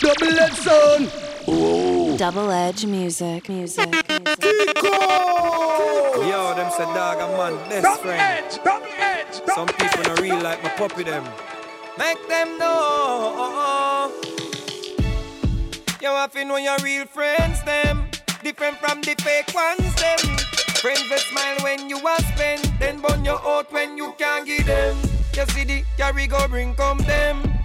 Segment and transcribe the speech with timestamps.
[0.00, 1.12] Double edge sound.
[1.46, 2.16] Ooh.
[2.16, 4.82] Double edge music, music, music.
[4.82, 8.20] Yo, them said dog a man best double friend.
[8.20, 11.22] Edge, double edge, double Some people don't real like my puppy them.
[11.98, 14.10] Make them know.
[16.00, 18.08] You have to know your real friends them.
[18.42, 20.18] Different from the fake ones them.
[20.80, 24.64] Friends that smile when you are spend, then burn your out when you can't give
[24.64, 24.96] them.
[25.36, 27.59] You see the carry go bring come them.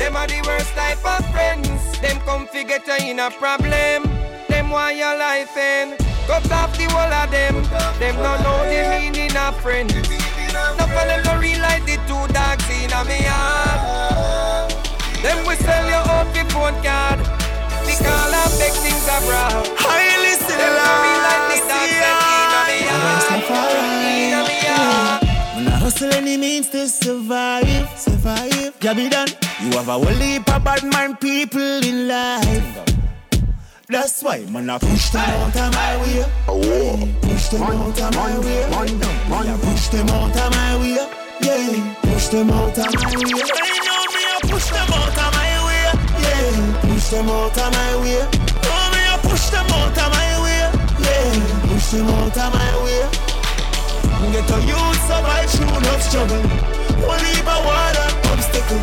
[0.00, 1.68] Them are the worst type of friends.
[2.00, 4.08] Them come figure you in a problem.
[4.48, 5.98] Them want your life end.
[6.26, 7.54] Cut off the whole of them.
[8.00, 9.92] Them don't know the meaning of friends.
[9.92, 14.72] Enough of them don't realize the two dogs in a me heart.
[15.20, 17.20] Them we sell your own the phone card.
[18.00, 19.68] Call and big things abroad.
[19.76, 22.29] Highly still Them don't realize the dogs
[25.90, 28.72] hustle any means to survive, survive.
[28.80, 29.26] Yeah, be done.
[29.60, 32.86] You have a whole heap of bad mind people in life.
[33.88, 36.24] That's why man I push them out of my way.
[36.46, 38.70] Oh, Push them out of my way.
[38.70, 40.94] Man, push them out of my way.
[41.42, 43.34] Yeah, push them out of my way.
[43.86, 45.90] Know me I push them out of my way.
[46.22, 48.22] Yeah, push them out of my way.
[48.62, 50.62] Know me I push them out of my way.
[51.02, 51.34] Yeah,
[51.66, 53.30] push them out of my way.
[54.30, 55.39] Get a youth survive
[56.10, 56.42] struggle.
[57.06, 58.82] One heap of water obstacle.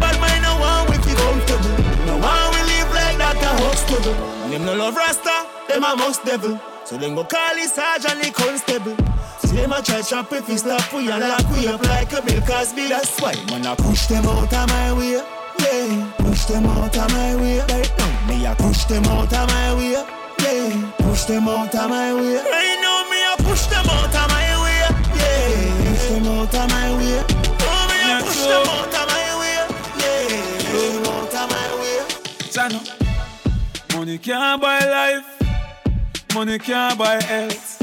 [0.00, 1.76] Bad mind no one with you comfortable.
[2.08, 4.14] No one will live like that a hospital.
[4.48, 6.58] Them no love Rasta, them a most devil.
[6.84, 8.96] So them go call the sergeant the constable.
[9.44, 12.22] See them a try trap if we stop we and lock we up like a
[12.22, 12.88] Bill Cosby.
[12.88, 15.20] That's why man I push them out of my way.
[15.60, 17.60] Yeah, push them out of my way.
[17.60, 19.92] Right now me I push them out of my way.
[20.40, 22.36] Yeah, push them out of my way.
[22.40, 24.53] Right now me I push them out of my way.
[26.24, 29.58] Yeah, push them out of my way.
[29.60, 32.00] Oh me push them out of my way.
[32.50, 32.82] Channel.
[33.94, 35.28] Money can't buy life.
[36.34, 37.82] Money can't buy health.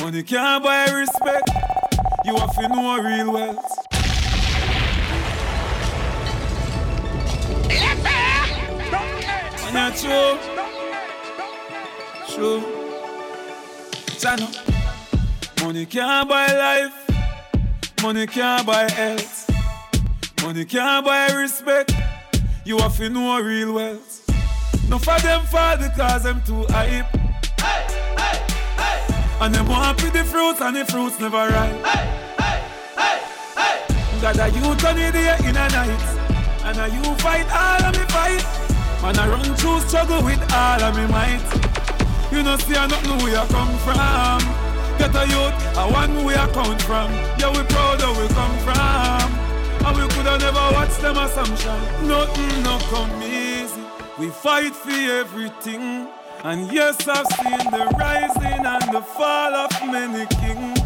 [0.00, 1.50] Money can't buy respect.
[2.24, 3.80] You have to know real wealth.
[10.00, 10.38] True.
[12.28, 12.62] True.
[14.18, 14.48] Channel.
[15.62, 17.09] Money can't buy life.
[18.02, 19.50] Money can't buy health.
[20.42, 21.92] Money can't buy respect.
[22.64, 24.26] You have to know real wealth.
[24.88, 27.04] No for them fall because them too hype.
[27.60, 28.46] Hey, hey,
[28.76, 29.36] hey.
[29.40, 31.84] And them want to the fruits and the fruits never ripe.
[31.84, 32.62] Hey, hey,
[32.96, 33.20] hey,
[33.54, 34.20] hey.
[34.22, 36.02] Got a youth on the day in a night.
[36.64, 39.02] And a you fight all of me fight.
[39.02, 42.32] Man, I run through struggle with all of me might.
[42.32, 44.69] You know, see, I don't know where you come from.
[45.00, 47.10] Get a youth, I want where I come from.
[47.40, 49.86] Yeah, we proud of where we come from.
[49.86, 51.80] And we coulda never watched them assumption.
[52.06, 53.80] Nothing no come easy.
[54.18, 56.06] We fight for everything.
[56.44, 60.78] And yes, I've seen the rising and the fall of many kings.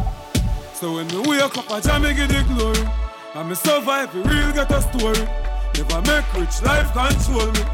[0.74, 2.88] So when we wake up, I jam give the glory.
[3.34, 5.26] And me survive, we real get a story.
[5.74, 7.64] If I make rich, life control me.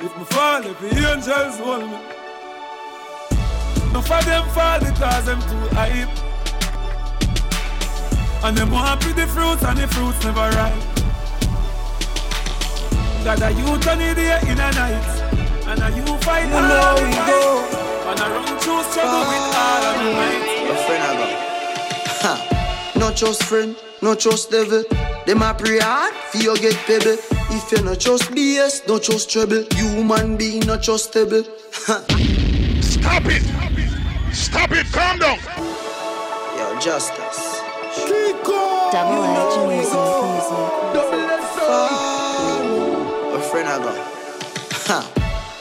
[0.00, 2.19] If me fall, if the angels hold me.
[3.92, 6.08] No for them fall because them too hype.
[8.44, 10.82] And them want the fruits and the fruits never ripe.
[13.24, 15.06] Got a youth on the day in a night.
[15.66, 17.80] And a you fight you all the fight.
[18.10, 20.44] And I run through struggle with all of the might.
[20.66, 21.26] Your friend I go.
[22.22, 22.92] Ha.
[22.96, 24.84] Not just friend, not just devil.
[25.26, 27.18] Them a pray hard for you get pebble.
[27.52, 29.64] If you not just BS, not just trouble.
[29.72, 31.44] Human being not trustable.
[32.82, 33.69] Stop it!
[34.32, 34.86] Stop it!
[34.92, 35.38] Calm down.
[36.56, 37.60] Yo, justice.
[38.92, 39.94] Double edge music,
[40.26, 40.66] music.
[40.94, 41.56] Double edge
[43.34, 43.98] A friend I got.
[44.86, 44.98] Ha.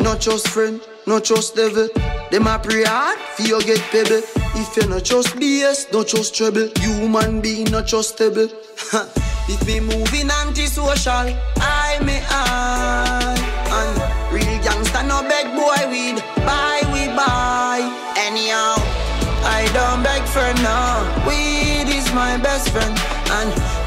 [0.01, 1.89] Not just friend, not just devil.
[2.31, 4.21] Them a pray hard for you get pebble.
[4.55, 6.69] If you not just BS, not just trouble.
[6.79, 8.49] Human being not trustable.
[9.49, 13.18] if me moving anti-social, I may I.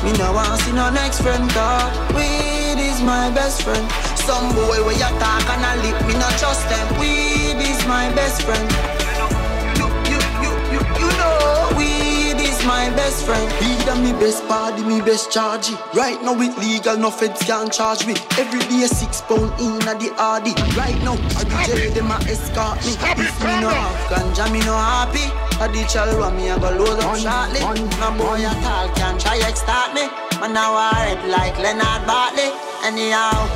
[0.05, 2.15] me no want see no next friend, dog.
[2.15, 3.87] Weed is my best friend.
[4.17, 6.99] Some boy where you talk and I lip, me not trust them.
[6.99, 9.02] Weed is my best friend.
[12.65, 13.51] My best friend.
[13.61, 15.71] Weed and me best party, me best charge.
[15.95, 18.15] Right now it legal, no feds can charge me.
[18.39, 20.55] Every day six pound in at the RD.
[20.77, 22.95] Right now, I the jail, them a escort me.
[23.19, 25.27] If me no have ganja, me no happy.
[25.63, 27.61] A the chalwa me a go load up shortly.
[28.01, 30.09] No boy at all can try extort me.
[30.41, 32.51] Man now I rap like Leonard Bartley.
[32.85, 33.47] Anyhow,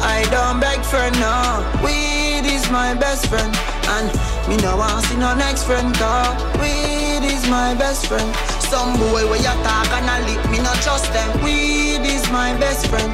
[0.00, 1.64] I don't beg for no.
[1.84, 3.54] Weed is my best friend.
[3.96, 4.08] And
[4.48, 6.36] me no want see no next friend car.
[6.60, 8.53] Weed is my best friend.
[8.74, 11.30] Some boy where you talk and I lip, me not trust them.
[11.44, 13.06] Weed is my best friend.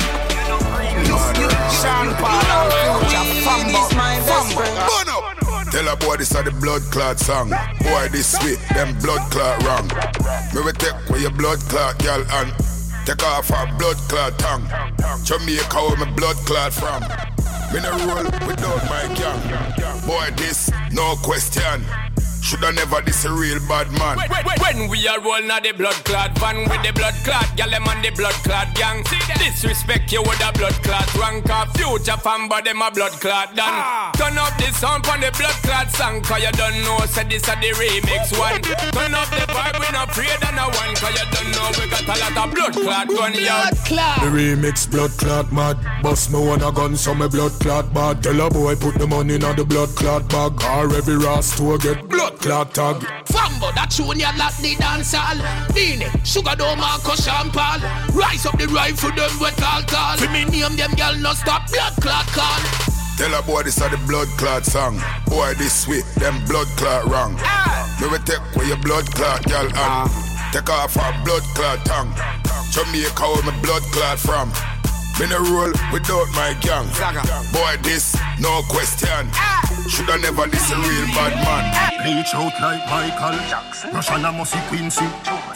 [1.76, 2.64] Sean Paul
[3.04, 4.74] Weed is my best friend.
[5.70, 7.50] Tell a boy this are the blood clot song.
[7.84, 9.86] Boy this sweet, them blood clot wrong.
[10.54, 12.48] Me we take away your blood clot, girl, and
[13.04, 14.64] take off our blood clot tongue.
[15.24, 17.02] Jamaica where my blood clot from.
[17.68, 20.06] Me no roll without my gang.
[20.08, 21.84] Boy this, no question.
[22.42, 24.16] Shoulda never this a real bad man.
[24.16, 27.46] When, when, when we are roll now the blood clot van with the blood clot,
[27.56, 29.04] gal them on the blood clot gang.
[29.38, 33.54] Disrespect you with a blood clot rank of future fan, but them a blood clot
[33.54, 33.69] done.
[33.69, 34.12] Ah.
[34.16, 37.46] Turn up the sound on the blood clot song, cause you don't know, say this
[37.48, 38.60] a the remix one.
[38.62, 41.84] Turn up the vibe, we not afraid of no one, cause you don't know, we
[41.90, 43.58] got a lot of blood clot gun, yo.
[44.25, 45.76] The remix blood clot mad.
[46.02, 48.22] Bust me one a gun, so me blood clot bad.
[48.22, 50.52] Tell a boy put the money in the blood clot bag.
[50.64, 52.97] Or every ras store get blood clot tag.
[53.27, 55.38] Fambo, that tune ya lock the dance hall.
[55.75, 57.81] Dine, Sugar Dome, Marco Champal.
[58.15, 60.17] Rise up the rifle, them wet all tall.
[60.17, 62.62] For me name them girl, no stop blood clot call.
[63.17, 64.97] Tell a boy this are the blood clot song.
[65.27, 67.37] Boy this sweet, them blood clot wrong.
[67.44, 67.85] Ah.
[68.00, 70.50] Me we take away your blood clot, girl, and ah.
[70.53, 72.12] take off our blood clot tongue.
[72.73, 74.49] Jamaica where my blood clot from.
[75.20, 76.88] Me no roll without my gang.
[77.52, 79.28] Boy this, no question.
[79.84, 81.69] Shoulda never this a real bad man.
[82.08, 83.93] Reach out like Michael Jackson.
[83.93, 85.05] Russian a musty Quincy.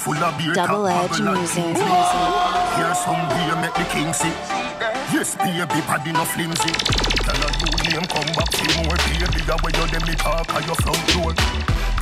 [0.05, 0.53] Full of beer.
[0.53, 2.29] Double top, edge music, music.
[2.77, 4.37] Here's some beer make the king see.
[5.17, 6.69] Yes, baby, body no flimsy.
[7.25, 9.49] Tell her you name come back, see more baby.
[9.49, 11.33] The way you dem me talk, at your front door.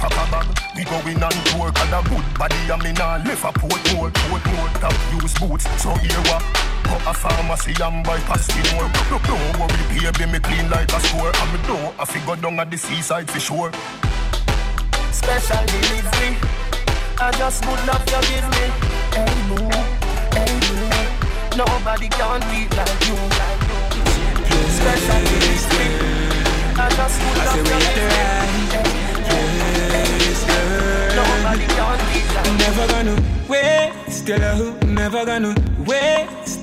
[0.03, 1.71] Pack a bag, we going on tour.
[1.71, 4.69] Cause a good body, I mean, I left a port more, port more.
[4.83, 6.43] Top use boots, so here what?
[6.85, 7.15] Go a
[7.57, 8.89] pharmacy and buy pasty more.
[9.11, 11.33] Don't, don't worry, baby, me clean like a store.
[11.35, 13.73] And me don't, I figure down at the seaside for sure.
[15.13, 16.37] Special delivery.
[17.21, 18.65] I just good love you give me.
[19.13, 19.69] Hey boo,
[20.33, 21.57] hey boo.
[21.57, 23.17] Nobody can beat like you.
[24.79, 25.89] Special delivery.
[26.75, 28.13] I just good love you give me.
[31.19, 32.55] Nobody can beat like you.
[32.63, 33.15] Never gonna
[33.49, 35.55] waste your love, never gonna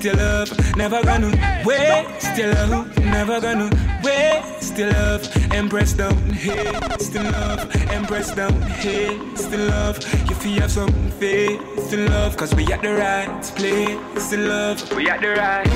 [0.00, 3.70] waste your love, never gonna waste your love, never gonna
[4.02, 5.52] waste your love.
[5.52, 6.34] Empress don't
[6.98, 8.62] still in love, Empress don't
[9.36, 9.98] still in love.
[10.28, 14.92] You feel have some faith still love, cause we at the right place still love,
[14.96, 15.68] we at the right.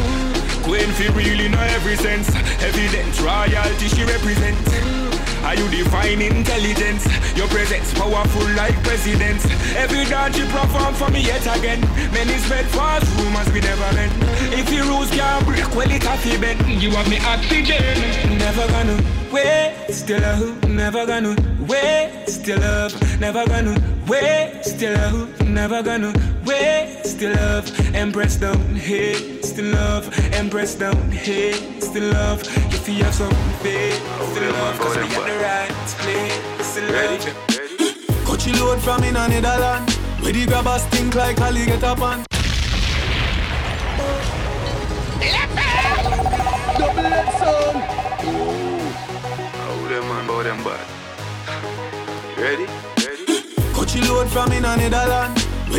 [0.62, 2.29] Queen feel really know every sense,
[2.62, 5.04] evidence, royalty she represent.
[5.44, 7.05] Are you define intelligence?
[7.37, 9.44] Your presence powerful like presidents.
[9.76, 11.81] Every dance you perform for me yet again.
[12.12, 14.12] Many spread false rumors we never meant.
[14.52, 16.64] If your rules can't break, well it have to bend.
[16.82, 18.38] You have me oxygen.
[18.38, 18.96] Never gonna
[19.31, 20.69] wait, still your love.
[20.69, 21.37] Never gonna
[21.69, 22.93] waste your love.
[23.20, 23.76] Never gonna
[24.06, 25.40] waste your love.
[25.49, 26.12] Never gonna
[26.44, 27.94] waste your love.
[27.94, 30.08] Empress don't haste in love.
[30.32, 32.43] Empress don't haste in love.
[32.72, 34.02] If you have some faith
[34.34, 35.70] still love, cause we got the right
[36.02, 38.25] place in love.
[38.25, 39.90] Coachy load from in a Netherland.
[40.20, 42.34] Where the grabbers stink like Ali get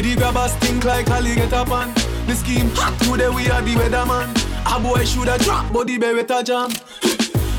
[0.05, 1.91] the grabbers stink like up on.
[2.27, 4.29] The scheme hot today we are the weatherman.
[4.69, 6.69] A boy shoulda drop, but the beretta jam.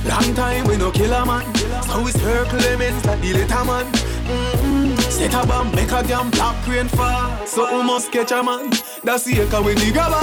[0.06, 1.44] Long time we no kill a man.
[1.82, 3.86] So we circle them like the little man.
[3.86, 4.96] Mm-hmm.
[5.10, 7.46] Set a bomb, make a damn black rain fall.
[7.46, 8.70] So we must catch a man.
[9.02, 10.22] That's the echo when the grabber.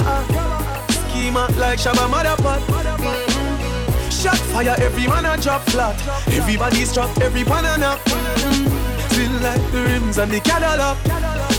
[0.92, 2.60] Schema like Shabba Motherpot.
[2.64, 4.10] Mm-hmm.
[4.10, 6.00] Shot fire, every man a drop flat.
[6.28, 7.98] Everybody's trapped, every pan a nap.
[7.98, 8.73] Mm-hmm.
[9.42, 10.96] Like the rims and the Cadillac.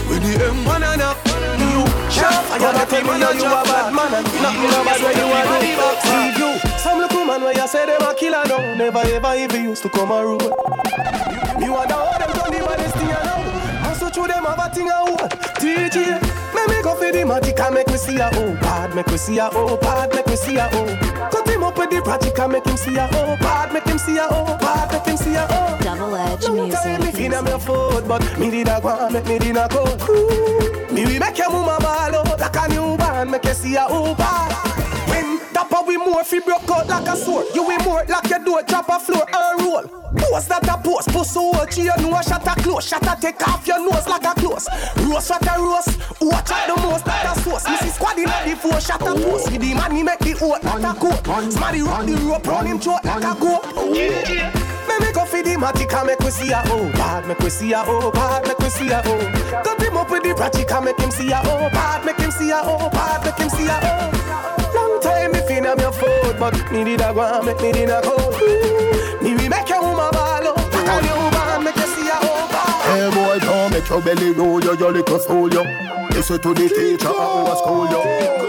[0.08, 1.17] When the M1 and up.
[1.60, 5.01] You shot fire, Gotta tell me now you a bad man and nothing no bad
[5.03, 6.10] when you a do.
[6.12, 6.51] Leave you.
[6.79, 8.75] Some little man where you say them a killer no.
[8.75, 10.41] Never ever even used to come a road.
[11.60, 13.41] Me wonder how them done the baddest thing I know.
[13.84, 15.32] Hustle through them have a thing I want.
[15.60, 16.20] DJ,
[16.67, 19.17] make me go for the magic and make me see a oh bad, make me
[19.17, 21.29] see a oh bad, make me see a oh.
[21.31, 23.98] Cut him up with the project and make him see a oh bad, make him
[23.98, 25.77] see a oh bad, make him see a oh.
[25.81, 27.15] Double edge Long time me music.
[27.15, 29.84] fin on your foot, but me did a go and make me did a go.
[30.10, 33.86] Ooh, Me we make your mama ball out like a newborn, make you see a
[33.89, 34.84] oh bad.
[35.07, 38.39] When dapper we more fi broke out like a sword, you we more like your
[38.39, 39.83] door, chop a floor and roll.
[40.15, 43.67] Pose that a pose, pussy watch you know shut a close, shut a take off
[43.67, 44.67] your nose like a close.
[44.97, 47.67] Roast what a roast, watch out the most that a sauce.
[47.69, 49.51] Missy squad in the four, shut a post.
[49.51, 51.51] With the he make the oat not a coat.
[51.51, 53.65] Smarty rock the rope round him throat like a goat.
[53.91, 54.09] Me
[55.00, 57.74] make go for the matic and make we see a oh bad, make we see
[57.74, 59.62] a oh bad, make we see a oh.
[59.63, 62.31] Cut him up with the pratic and make him see a oh bad, make him
[62.31, 64.25] see a oh bad, make him see a oh.
[65.65, 68.15] Long time me foot, but me did a go and make me did a go.
[69.22, 72.19] Me make your woman ball up, on your woman, make you see a
[72.53, 72.86] bad.
[72.86, 75.63] Hey boy, don't make your belly roll, yo, your little soul, yo.
[76.12, 78.45] Listen to the teacher, I was school, yo.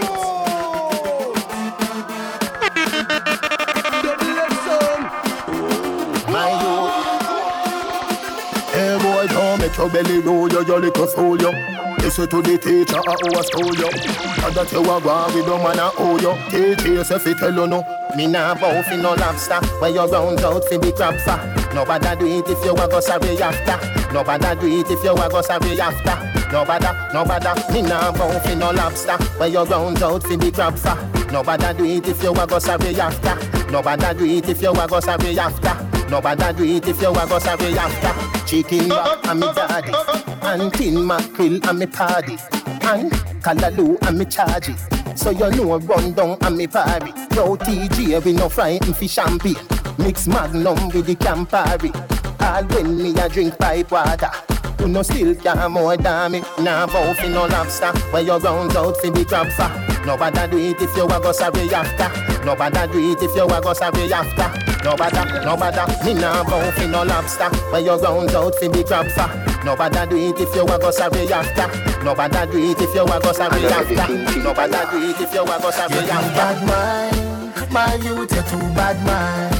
[9.59, 11.86] make your belly roll, yo, your little soul, yo.
[12.07, 13.91] Listen to the teacher, I always told you.
[13.91, 16.31] And that you are going with the man, I owe you.
[16.47, 17.83] Teach yourself, it tell you no.
[18.15, 19.59] Me nah bow fi no lobster.
[19.83, 21.35] Where you round out fi the crab for
[21.75, 23.75] Nobody do it if you a go sorry after.
[24.13, 26.15] Nobody do it if you a go sorry after.
[26.47, 27.73] Nobody, nobody.
[27.73, 29.17] Me nah bow fi no lobster.
[29.35, 30.95] Where you round out fi the crab for
[31.29, 33.35] Nobody do it if you a go sorry after.
[33.69, 37.27] Nobody do it if you a go sorry after Nobody do it if you a
[37.27, 39.93] go sorry after Chicken back and me daddy.
[40.41, 42.37] And tin mackerel and me party.
[42.87, 43.11] And
[43.43, 44.69] callaloo and me charge.
[45.17, 47.11] So you know run down and me party.
[47.35, 49.55] Yo TG we no frying fish champagne.
[49.97, 51.91] Mix magnum with the Campari.
[52.41, 54.31] All when me a drink pipe water.
[54.79, 56.41] You no still care more than me.
[56.59, 57.91] Nah bow fi no lobster.
[58.11, 60.05] Where you round out fi the crab for.
[60.05, 62.45] Nobody do it if you a go sorry after.
[62.45, 64.76] Nobody do it if you a go sorry after.
[64.87, 67.49] Nobody, nobody, me nah bow fi no lobster.
[67.71, 69.27] Where you round out fi the crab for.
[69.65, 71.67] Nobody do it if you a go sorry after.
[72.05, 74.07] Nobody do it if you a go sorry after.
[74.39, 76.35] Nobody do it if you a go sorry after.
[76.39, 79.55] Bad mind, my youth, you're too bad mind.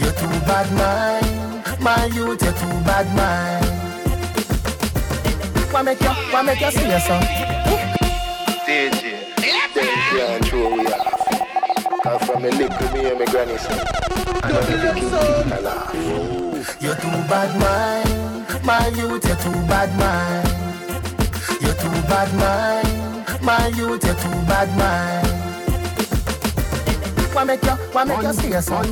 [0.00, 3.66] You're too bad mind, my youth, you're too bad mind.
[5.70, 7.22] Why make you, why make you see yourself?
[8.66, 9.02] DJ,
[9.36, 11.27] they can't throw we off.
[12.08, 13.78] Cause from a little me and my granny son
[14.42, 15.92] I know the king people laugh
[16.80, 20.48] You're too bad mind My youth, you're too bad mind
[21.60, 25.28] You're too bad mind My youth, you're too bad mind
[27.34, 28.86] Why make you, why make you see a son?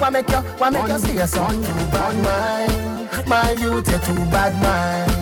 [0.00, 1.54] Why make you, why make you see a son?
[1.54, 5.12] Too bad mind My youth, you're too bad mind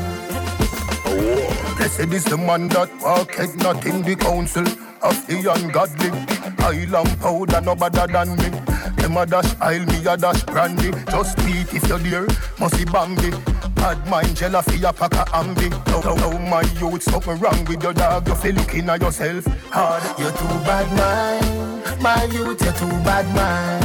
[1.76, 4.64] Blessed is the man that walketh not in the council
[5.02, 6.11] of the ungodly.
[6.59, 8.49] Island powder no better than me.
[8.97, 10.90] Them a dash aisle, me a dash brandy.
[11.11, 12.26] Just beat if you're there,
[12.59, 13.30] must be bambi.
[13.75, 15.71] Bad mind, for your pack of ambi.
[15.88, 18.28] Now, now, now, my youth, something wrong with your dog.
[18.28, 20.02] You feel looking at yourself hard.
[20.18, 22.62] You're too bad mind, my youth.
[22.62, 23.85] You're too bad mind.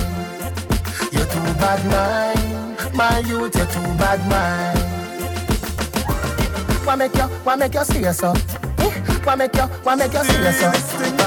[1.11, 3.55] You're too bad mind, my youth.
[3.55, 4.83] You're too bad mind.
[6.85, 8.56] Why make you, why make you see yourself?
[9.27, 10.73] Why make you, why make you see yourself?
[10.73, 11.19] Everything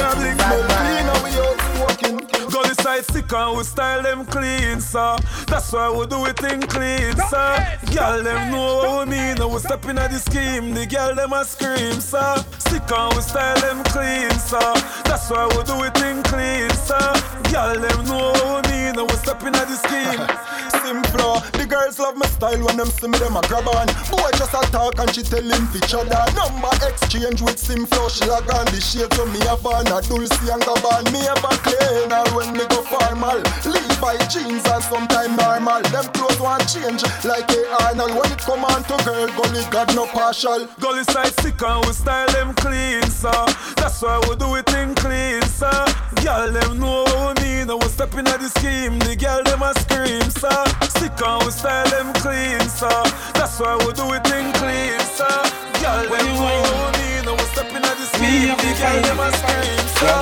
[0.00, 2.16] I now we out walking.
[2.48, 5.18] Gully side sick and we style them clean, sir.
[5.48, 7.78] That's why we do it in clean, sir.
[7.92, 9.34] Girl them know what we mean.
[9.36, 10.72] Now we step in at the scheme.
[10.72, 12.36] The girl them a scream, sir.
[12.56, 14.74] Sick and we style them clean, sir.
[15.04, 17.12] That's why we do it in clean, sir.
[17.52, 18.87] Girl them know what we mean.
[18.94, 21.36] Now we step in at the scheme simpler.
[21.52, 23.86] The girls love my style when them see me, them a grab on.
[24.08, 26.24] Boy just a talk and she tell him fi chada.
[26.32, 30.48] Number exchange with sim she log on the shade to me have on a Dolce
[30.48, 31.12] and Gabbana.
[31.12, 33.38] Me a clean or when me go formal.
[33.68, 35.82] Levi jeans and sometime normal.
[35.92, 38.16] Them clothes want change like a Arnold.
[38.16, 40.66] When it come on to girl, gully got no partial.
[40.80, 43.44] Gully side sick and we style them clean, sir.
[43.76, 45.84] That's why we do it in clean, sir.
[46.22, 47.70] Girl them know what we mean.
[47.70, 48.98] I stepping at the scheme.
[48.98, 50.64] The girl them a scream, sir.
[50.98, 53.02] Sick and we style them clean, sir.
[53.34, 55.38] That's why we do it in clean, sir.
[55.80, 58.54] Girl, when you want me, no we stepping at the scheme.
[58.56, 60.20] The girl them a scream, sir.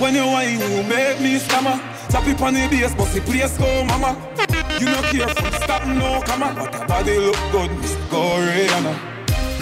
[0.00, 1.80] When you whine, you make me stammer.
[2.08, 4.16] Tap it on the bass, but the place go, mama.
[4.80, 6.54] You no care from stop, no come on.
[6.56, 8.94] But your body look good, Miss Koreana.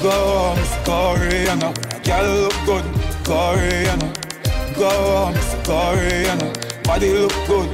[0.02, 1.70] Go, Miss Koreana.
[2.02, 2.84] Girl look good,
[3.22, 4.29] Koreana.
[4.80, 6.84] Go, Miss Koreana.
[6.84, 7.68] Body look good.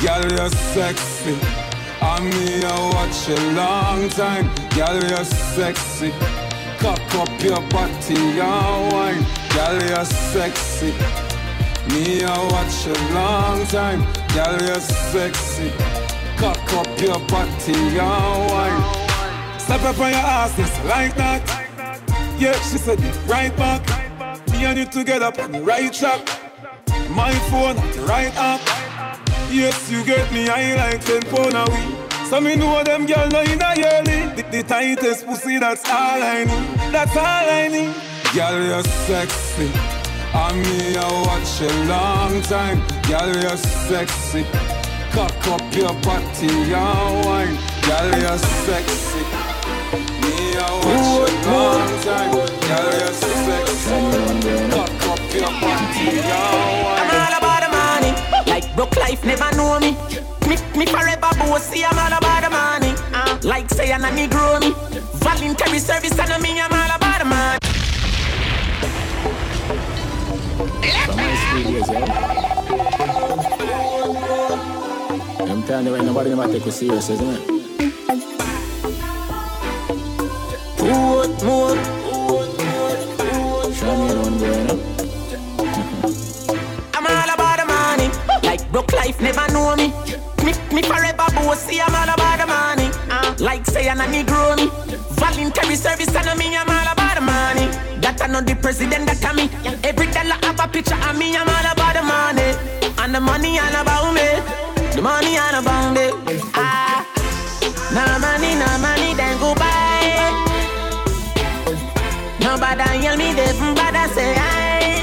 [0.00, 1.36] Girl, you're sexy.
[2.00, 4.46] I me, I watch a long time.
[4.70, 6.10] Girl, you're sexy.
[6.78, 9.26] Cock up your body and wine.
[9.52, 10.94] Girl, you're sexy.
[11.92, 14.00] Me, I watch a long time.
[14.32, 15.70] Girl, you're sexy.
[16.38, 19.60] Cock up your body and wine.
[19.60, 21.42] Step up on your ass, just like that.
[22.38, 24.07] Yeah, she said it right back.
[24.58, 26.18] Me and you together on the right track.
[27.10, 28.60] My phone the right app.
[29.52, 32.12] Yes, you get me, I like 10 pound a week.
[32.26, 34.34] So me know them girl know in a yearly.
[34.34, 36.92] The, the tightest pussy, that's all I need.
[36.92, 37.94] That's all I need.
[38.34, 39.70] Girl, you're sexy.
[40.34, 42.80] I me I watch a long time.
[43.06, 44.44] Girl, you're sexy.
[45.12, 47.56] Cock up your body and wine.
[47.86, 49.37] Girl, you're sexy.
[58.78, 59.50] Broke life never
[59.80, 59.90] me.
[60.48, 62.94] Me, me forever bossy, I'm all about the money.
[63.12, 64.70] Uh, like say I'm a Negro me.
[65.18, 67.58] Voluntary service me, I'm all about the money.
[75.66, 76.30] Telling you, nobody
[77.10, 77.57] isn't it?
[93.98, 94.70] Like say I'm a me.
[95.18, 97.66] Voluntary service and me, I'm all about the money.
[98.00, 99.50] That I know the president that I me.
[99.82, 102.54] Every dollar have a picture of me, I'm all about the money.
[102.98, 104.28] And the money all about me.
[104.94, 106.10] The money all about me.
[106.54, 107.02] Ah,
[107.90, 110.30] no money, no money, then goodbye.
[112.40, 115.02] Nobody yell me, they bother say aye.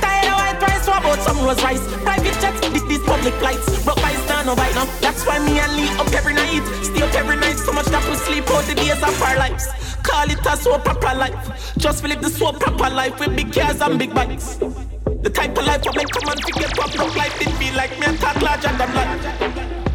[0.00, 1.82] Tired of white price, what about some rose rice?
[2.04, 3.84] Private jets, this, these public flights.
[3.84, 4.12] Broke by
[4.44, 4.74] no bite.
[5.00, 6.64] That's why me and Lee up every night.
[6.82, 9.66] Stay up every night, so much that we sleep out the days of our lives.
[10.02, 11.74] Call it a so proper life.
[11.76, 14.56] Just live the so proper life with big cars and big bikes.
[15.22, 17.98] The type of life I make come and forget what broke life did feel like
[17.98, 19.22] me and talk larger than life.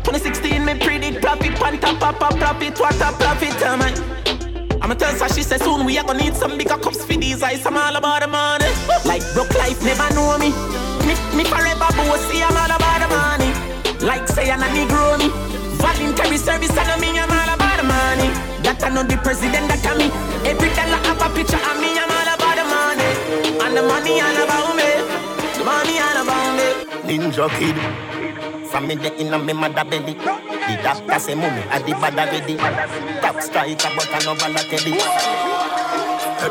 [0.03, 4.15] 2016, me predict profit, pan top, pop, profit, what a profit, am I?
[4.81, 7.41] I'ma tell her she said soon we are gonna need some bigger cups for these
[7.41, 7.65] eyes.
[7.65, 8.69] I'm all about the money.
[9.05, 10.51] Like broke life never know me.
[11.07, 12.43] Me, me forever bossy.
[12.43, 13.34] I'm all about the money.
[14.05, 15.29] Like say I'm a Negro me.
[15.81, 17.17] Voluntary service and me.
[17.17, 18.29] I'm all about the money.
[18.61, 20.13] That I know the president that I me.
[20.45, 21.89] Every dollar have a picture of me.
[21.97, 23.09] I'm all about the money.
[23.65, 24.89] And the money all about me.
[25.57, 26.67] The money all about me.
[27.01, 27.73] Ninja kid.
[28.69, 30.13] From me the inna me mother belly.
[30.13, 32.57] The doctor say mummy a the bad already.
[33.25, 35.54] Top striker but I no Balotelli.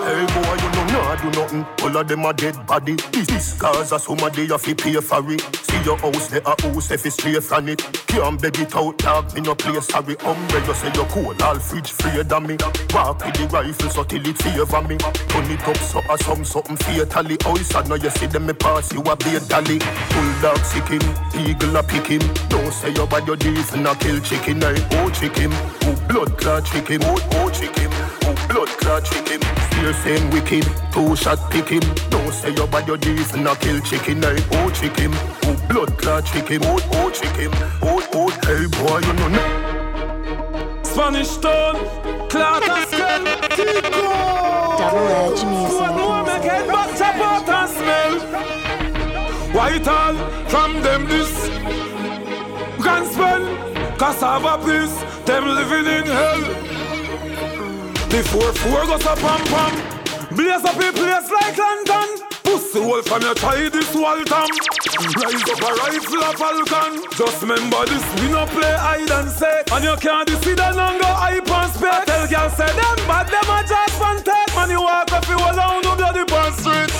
[0.03, 1.67] Hey, boy, you know nah do nothing.
[1.83, 2.95] All of them are dead body.
[3.13, 5.41] This, this cause of somebody you fi pay for it.
[5.57, 7.79] See your house, they a house if it's straight from it.
[8.07, 9.35] Can't beg it out, dog.
[9.35, 10.17] Me no play sorry.
[10.21, 12.57] Umbrella you say you cool, all fridge free than me.
[12.93, 14.97] Walk with the rifle so till it favor me.
[14.99, 17.37] Turn it up so or some something fatally.
[17.45, 19.79] Oh, it's now you see them me pass you a beer dolly.
[20.11, 21.03] Bulldog sick him,
[21.39, 22.23] eagle a pick him.
[22.49, 24.63] Don't say you bad your deef and a kill chicken.
[24.65, 27.91] I oh chicken, oh blood clot chicken, oh oh chicken,
[28.25, 29.41] oh blood clot chicken.
[29.85, 31.83] Fear same wicked, two shot pick him.
[32.09, 34.25] Don't say you bad your deef and kill chicken.
[34.25, 37.51] I oh chicken, oh blood clot chicken, oh oh chicken,
[37.83, 39.29] oh oh hey boy you know.
[39.29, 40.83] no.
[40.85, 41.77] Spanish town,
[42.31, 44.05] Clark and Skull, Tico.
[44.81, 45.79] Double Edge Music.
[45.79, 48.15] What do make head back tap out and smell?
[49.53, 50.15] White all
[50.49, 51.49] from them this
[52.83, 53.45] can spell
[53.99, 56.74] cassava piece, them living in hell.
[58.15, 62.23] The four four goes up pam pam, blaze up a place like London.
[62.45, 64.47] Pussy wolf from your try this Waltham.
[65.19, 67.03] Rise up a rifle a falcon.
[67.19, 69.67] Just remember this, we no play hide and seek.
[69.73, 72.07] And you can't deceive the longer hype and spec.
[72.07, 74.55] Tell girl say them bad, them a just one take.
[74.55, 76.95] Man you walk up, you alone, no bloody burn street.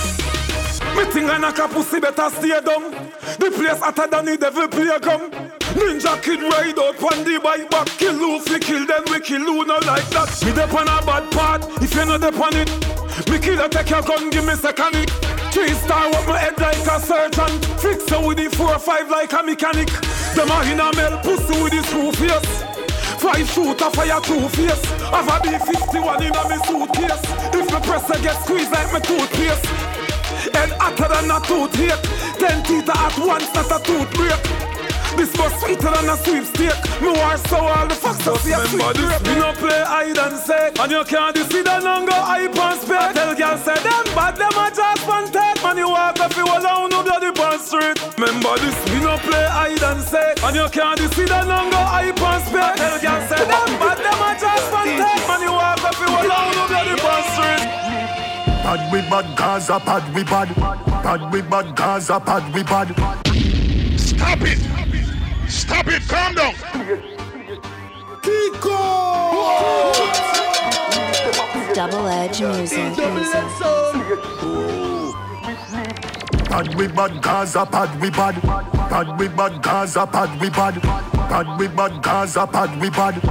[0.99, 2.91] Me think I knock a pussy better stay down.
[3.39, 5.44] The place hotter than the devil playground.
[5.75, 7.87] Ninja kid ride out on the bike back.
[7.99, 10.31] Kill fi kill them, we kill not like that.
[10.45, 12.71] Me dep on a bad part, if you not dep on it.
[13.27, 15.11] Me kill a take your gun, give me second it.
[15.51, 17.59] Three star up my head like a surgeon.
[17.83, 19.91] Fix her with the four or five like a mechanic.
[20.31, 22.63] Them a in a mel pussy with the screw face.
[23.19, 24.85] Five shooter fire two face.
[25.11, 27.23] Have a B51 in a me suitcase.
[27.51, 29.65] If me press I get squeezed like my toothpaste.
[30.55, 31.99] Head hotter than a toothache.
[32.39, 34.74] Ten teeth at once, not a tooth break.
[35.17, 36.75] This more sweeter than a sweepstake.
[37.01, 38.59] Me war so all the fucks up here.
[38.59, 40.79] Remember this, we no play hide and seek.
[40.79, 43.13] And you can't deceive the longer hype and spec.
[43.15, 45.63] Tell girl say them bad, them a just one take.
[45.63, 47.97] Man you walk up, you alone, no bloody burn street.
[48.19, 50.35] Remember this, we no play hide and seek.
[50.43, 52.75] And you can't deceive the longer hype and spec.
[52.75, 55.23] Tell girl say them bad, them a just one take.
[55.31, 57.63] Man you walk up, you alone, no bloody burn street.
[58.67, 60.49] Bad we bad, Gaza bad we bad.
[61.03, 62.91] Bad we bad, Gaza bad we bad.
[63.97, 64.59] Stop it!
[65.47, 66.01] Stop it!
[66.07, 66.53] Calm down!
[68.21, 69.93] Kiko!
[71.73, 72.97] Double Edge Music.
[72.97, 73.43] music.
[76.49, 78.41] Bad we bad, Gaza bad we bad.
[78.41, 80.81] Bad we bad, Gaza bad we bad.
[80.81, 83.21] Bad we bad, Gaza bad we bad.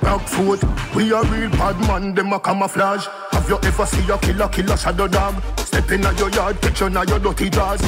[0.00, 0.62] Back foot,
[0.94, 3.06] we a real bad man, them a camouflage.
[3.32, 5.42] Have you ever see a killer, killer shadow dog?
[5.58, 7.80] Step in your yard, picture now your dirty jaws.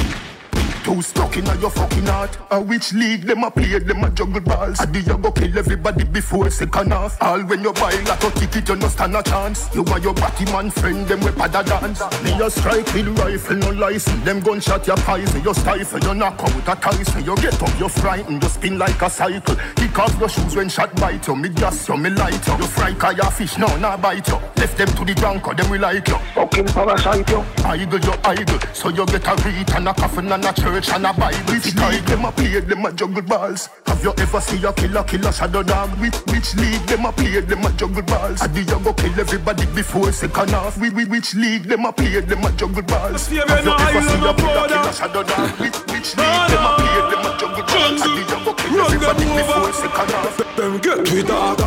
[0.87, 2.37] Too stuck in your fucking heart.
[2.49, 4.79] A which league them a play, them a juggle balls.
[4.79, 7.21] Adi you go kill everybody before second half.
[7.21, 9.67] All when you buy like a ticket, you no stand a chance.
[9.75, 11.99] You and your batty man friend, them we pada dance.
[12.23, 14.23] Me a strike with rifle, no license.
[14.23, 17.25] Them gunshot your poison, you stifle, you knock out a Tyson.
[17.25, 19.57] You get up, you frightened, you spin like a cycle.
[19.75, 21.35] Kick off your shoes when shot bite you.
[21.35, 22.55] Me gas you, me light you.
[22.55, 24.39] You fry your fish now, nah bite you.
[24.55, 26.17] Left them to the drunk, them we like you.
[26.33, 27.43] Fucking parasite you.
[27.65, 28.59] Idle, you idle.
[28.73, 31.53] So you get a read and a coffin and a church church and a Bible.
[31.53, 33.69] Which league them a play, them a juggle balls.
[33.85, 35.89] Have you ever seen a killer, killer shadow dog?
[35.99, 38.41] Which, which league them a play, them a juggle balls?
[38.41, 40.77] I do you go kill everybody before second half?
[40.77, 43.27] We, we, which league them a play, them a juggle balls?
[43.27, 45.49] Have you ever seen a killer, killer shadow dog?
[45.59, 48.01] Which, which league them a play, them a juggle balls?
[48.01, 50.37] I do you go kill everybody before second half?
[50.57, 51.61] Them get to dog.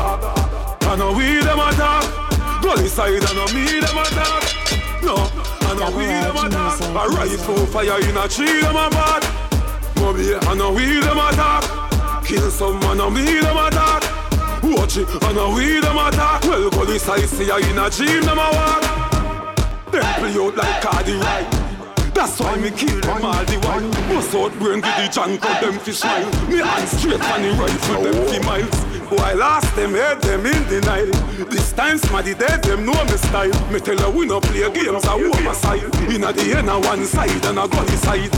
[0.83, 2.63] I know we them a talk.
[2.63, 4.45] Gully side, I know me them a talk.
[5.03, 5.60] No.
[5.89, 6.81] We them attack.
[6.81, 9.25] A rifle fire in a tree them a bad.
[9.97, 12.25] Moby, I know we them attack.
[12.25, 14.03] Kill some man, and me them attack.
[14.63, 16.43] Watch it, I know we them attack.
[16.45, 18.83] Well, police I see ya in a dream them a walk.
[19.91, 21.60] Them play out like Cardi right.
[22.15, 23.91] That's why me kill them all the while.
[24.09, 26.27] Bust out brain with the junk of them fish smile.
[26.49, 28.05] Me hands straight on the rifle, oh.
[28.05, 28.91] them fi miles.
[29.11, 31.11] Boy, last them head them in denial.
[31.51, 33.73] This time smarty dead them know me style.
[33.73, 35.83] Me tell her we no play games, I walk my side.
[36.09, 38.31] Inna the end on one side and a gunny side.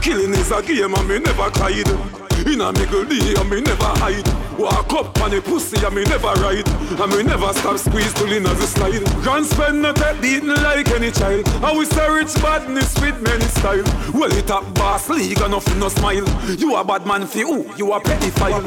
[0.00, 2.11] Killing is a game and me never cried.
[2.46, 4.26] Inna me gully and me never hide.
[4.58, 6.68] Walk up on the pussy and me never ride.
[7.00, 9.04] And me never stop squeeze till inna the slide.
[9.22, 11.46] Grand spend no take beating like any child.
[11.62, 13.84] I we say rich badness with many style.
[14.12, 16.26] Well it up boss league and nothing no smile.
[16.58, 17.64] You a bad man fi who?
[17.76, 18.62] You a pedophile.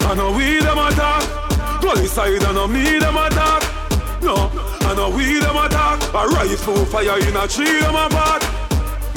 [0.00, 1.80] I know we them attack.
[1.82, 3.62] Gully side I know me them attack.
[4.22, 6.02] No, I know we them attack.
[6.14, 8.42] A rifle fire in a tree them a bad.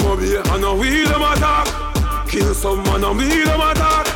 [0.00, 1.89] Moby, I know we them attack.
[2.30, 4.06] Kill some man and we them attack.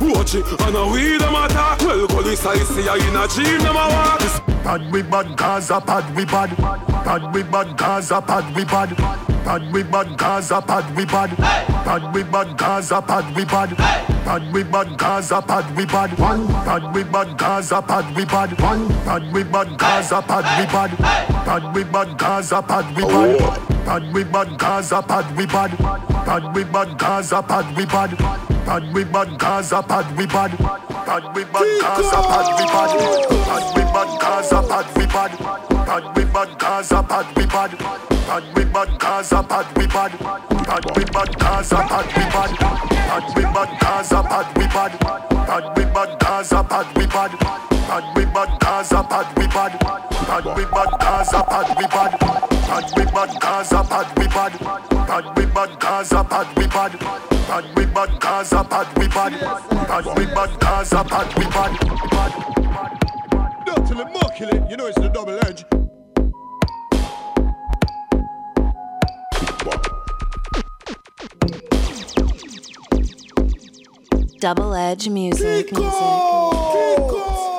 [0.00, 1.80] Watch it and we them attack.
[1.80, 4.20] Well, police I see in a dream them a walk.
[4.62, 6.54] Bad we bad, Gaza bad we bad.
[7.04, 8.96] Bad we bad, Gaza bad we bad.
[9.44, 11.36] Bad we bad, Gaza bad we bad.
[11.36, 13.76] Bad we bad, Gaza bad we bad.
[13.76, 16.18] Bad we bad, Gaza bad we bad.
[16.18, 18.60] One Bad we bad, Gaza bad we bad.
[18.60, 20.98] One Bad we bad, Gaza bad we bad.
[20.98, 23.73] Bad we bad, Gaza bad we bad.
[23.84, 25.76] Bad we bad, Gaza bad we bad.
[26.26, 28.16] Bad we bad, Gaza bad we bad.
[28.66, 30.56] Bad we bad, Gaza bad we bad.
[31.06, 32.92] Bad we bad, Gaza bad we bad.
[33.46, 35.38] Bad we bad, Gaza bad we bad.
[35.86, 37.78] Bad we bad, Gaza bad we bad.
[38.26, 40.18] Bad we bad, Gaza bad we bad.
[40.64, 42.58] Bad we bad, Gaza bad we bad.
[42.88, 44.98] Bad we bad, Gaza bad we bad.
[45.46, 47.38] Bad we bad, Gaza bad we bad.
[47.86, 50.03] Bad we bad, Gaza bad we bad.
[50.26, 52.18] Bad we bad, Gaza bad we bad.
[52.18, 54.52] Bad we bad, Gaza bad we bad.
[55.06, 56.98] Bad we bad, Gaza bad we bad.
[57.46, 59.32] Bad we bad, Gaza bad we bad.
[59.86, 61.72] Bad we bad, Gaza bad we bad.
[63.66, 64.70] Don't till it, more kill it.
[64.70, 65.64] You know it's the double edge.
[74.40, 75.72] Double Edge Music.
[75.72, 76.00] music.
[76.00, 77.53] Double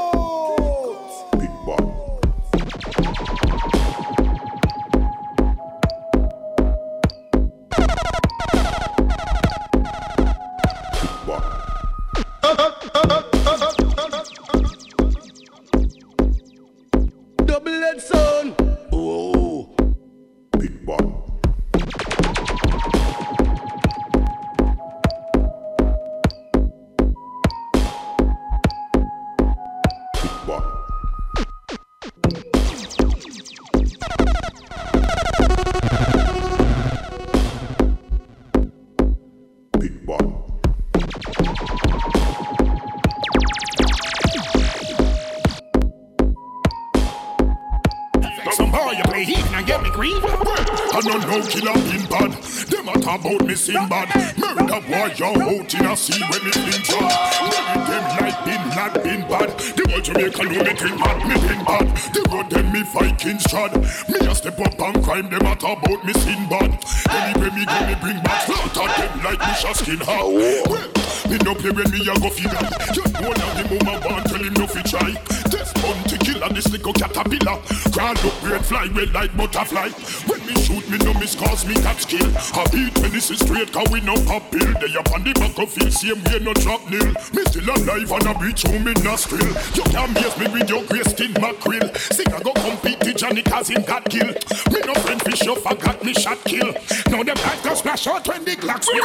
[51.07, 52.31] I don't killer been bad.
[52.65, 54.09] Them a talk about me sin bad.
[54.37, 57.09] Murder boy you out in a sea when me flinch up.
[57.45, 59.49] Bury them like been not been bad.
[59.77, 61.85] The whole Jamaica know me thing bad, me thing bad.
[62.09, 63.77] The road them me Viking strad.
[64.09, 66.73] Me a step up and crime them a talk about me sin bad.
[67.09, 70.33] Anyway me go me bring back slaughter them like me skin hard.
[70.33, 70.89] Well,
[71.29, 72.65] me no play when me a go die.
[72.97, 75.44] You know now the mama want tell him no fi try.
[75.75, 77.57] Test bounty killer, this little caterpillar.
[77.91, 79.89] Crawl up, red fly, red like butterfly.
[80.27, 82.27] When me shoot, me no miss, cause me catch kill.
[82.53, 84.73] I beat when this is straight, cause we no pop pill.
[84.79, 87.07] They up on the back of field, same way, no drop nil.
[87.33, 89.47] Me still alive and breathe through me nostril.
[89.73, 91.93] You can maze me with your grey skin mackerel.
[91.95, 94.27] Sing I go compete to Johnny, cause him got kill.
[94.71, 96.73] Me no friend fish, you forgot me shot kill.
[97.09, 98.99] Now them guys go splash out when the clocks me.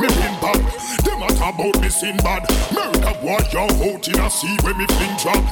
[0.00, 0.60] Me pin bad,
[1.04, 2.44] them a talk about me sin bad.
[2.72, 5.44] Murder warrior out in a sea when me fling drop.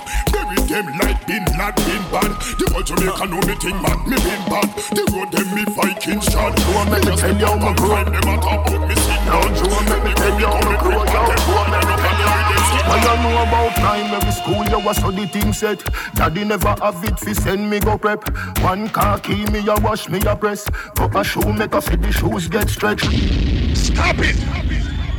[0.46, 2.30] Bury them like bin lad bin bad.
[2.58, 4.68] The boy Jamaica know me thing mad, me bin bad.
[4.94, 6.54] The road them me Vikings shot.
[6.86, 10.04] Me just tell you how my crime, them a talk about me sin bad.
[10.04, 12.46] Me tell you how me grow up, them go and up and them
[12.88, 15.82] I don't know about primary school, you was so the thing set.
[16.14, 18.22] Daddy never have it fi send me go prep.
[18.60, 20.68] One car key me a wash me a press.
[20.94, 23.10] Go a shoe make a fit the shoes get stretched.
[23.76, 24.36] Stop it!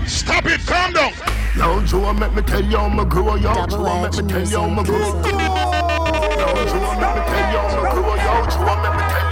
[0.07, 0.61] Stop it!
[0.65, 1.36] Calm down!
[1.57, 3.65] Now Joe make me tell you I'm a grow, yo.
[3.65, 4.97] Joe make me tell you I'm a grow.
[4.99, 5.41] Now Joe
[7.01, 8.33] make me tell you I'm a grow, yo.
[8.45, 9.26] Joe make me tell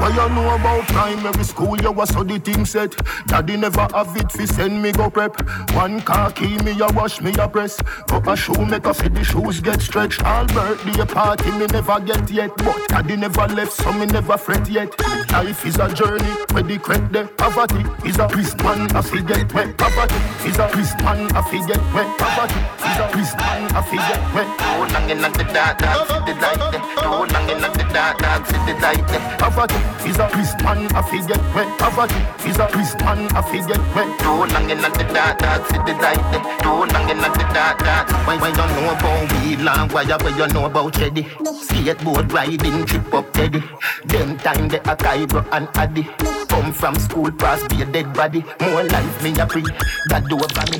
[0.00, 0.14] you I'm a grow.
[0.14, 2.94] What you know about primary school, you was so the thing set.
[3.26, 5.40] Daddy never have it fi send me go prep.
[5.72, 7.80] One car key me a wash me a press.
[8.06, 10.22] Go a shoe make a the shoes get stretched.
[10.24, 14.68] All birthday party me never get yet, but daddy never left, so me never fret
[14.68, 14.88] yet.
[15.32, 17.26] Life is a journey where the credit there.
[17.26, 19.76] Poverty is a prison man a fi get wet.
[19.76, 22.18] Poverty is a prison man a fi get wet.
[22.18, 24.48] Poverty is a prison man a fi get wet.
[24.58, 26.72] Too long in the dark, dark city light.
[26.72, 29.38] Too long in the dark, dark city light.
[29.38, 30.28] Poverty is a
[30.64, 31.68] man a fi get wet.
[31.78, 32.68] Poverty is a
[33.04, 34.18] man a fi get wet.
[34.20, 36.22] Too long in the dark, dark city light.
[36.62, 38.08] Too long in the dark, dark.
[38.26, 39.88] Why, why you know about weed long?
[39.88, 41.22] Why, why you know about Teddy?
[41.22, 43.62] Skateboard riding, trip up Teddy.
[44.04, 46.08] Them time they a Cairo and Addy.
[46.48, 48.44] Come from school, pass be a dead body.
[48.60, 49.62] More life me a free.
[50.08, 50.78] God do over me.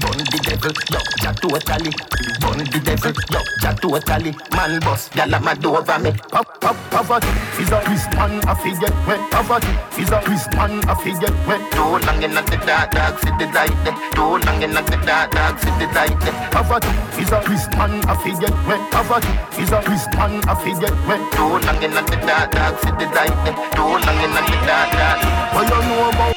[0.00, 1.92] Bun the devil, yo, ja totally.
[2.40, 4.34] Bun the devil, yo, ja totally.
[4.56, 6.12] Man boss, gyal a mad over me.
[6.32, 7.28] Pop, pop, poverty
[7.60, 9.30] is a prison man a fi get wet.
[9.30, 11.60] Poverty is a prison man a fi get wet.
[11.72, 13.70] Too long in the dark, dark city light.
[14.14, 16.18] Too long in the dark, dark city light.
[16.20, 16.50] there.
[16.50, 16.88] Poverty
[17.20, 18.80] is a prison man a fi get wet.
[18.90, 21.22] Poverty is a prison man a fi wet.
[21.32, 23.34] Too long in the dark, dark city light.
[23.74, 25.20] Too long in the dark, dark.
[25.54, 26.36] What you know about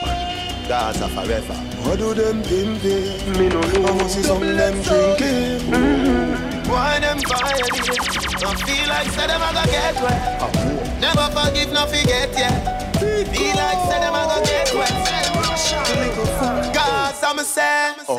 [0.67, 1.54] Gaza forever.
[1.84, 3.38] What do them pimping?
[3.38, 3.99] Me no know.
[3.99, 5.71] I see some them drinking.
[5.71, 6.52] Mm-hmm.
[6.67, 8.39] Why them violate?
[8.39, 10.99] Don't feel like say them a go get wet.
[10.99, 12.99] Never forgive, no forget yet.
[12.99, 14.91] Feel like say them a go get wet.
[16.73, 18.17] Cause I'm a say, oh,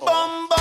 [0.00, 0.04] oh.
[0.04, 0.55] bum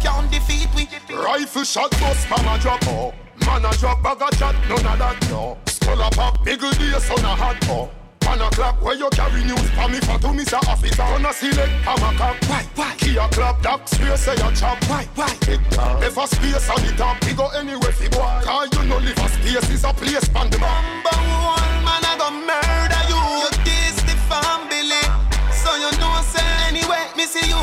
[0.00, 0.88] can't defeat we.
[1.14, 3.12] Rifle shot bust, man a drop oh.
[3.46, 5.58] Man a drop bag a chat, none of that no.
[5.66, 7.90] Skull a pop, biggle day, son a hot oh.
[8.24, 10.58] One o'clock where you carry news for me for to Mr.
[10.68, 12.94] Officer Gonna select hammer cock Why, why?
[12.96, 15.34] Key a clap, that space say a chop Why, why?
[15.46, 18.84] Big dog If a space on the top, we go anywhere fi boy Cause you
[18.86, 22.30] know live a space is a place pan the map Number one man a go
[22.30, 23.18] murder you.
[23.18, 25.02] You this the family,
[25.50, 27.02] so you know say anyway.
[27.16, 27.58] Me see you,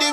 [0.00, 0.10] the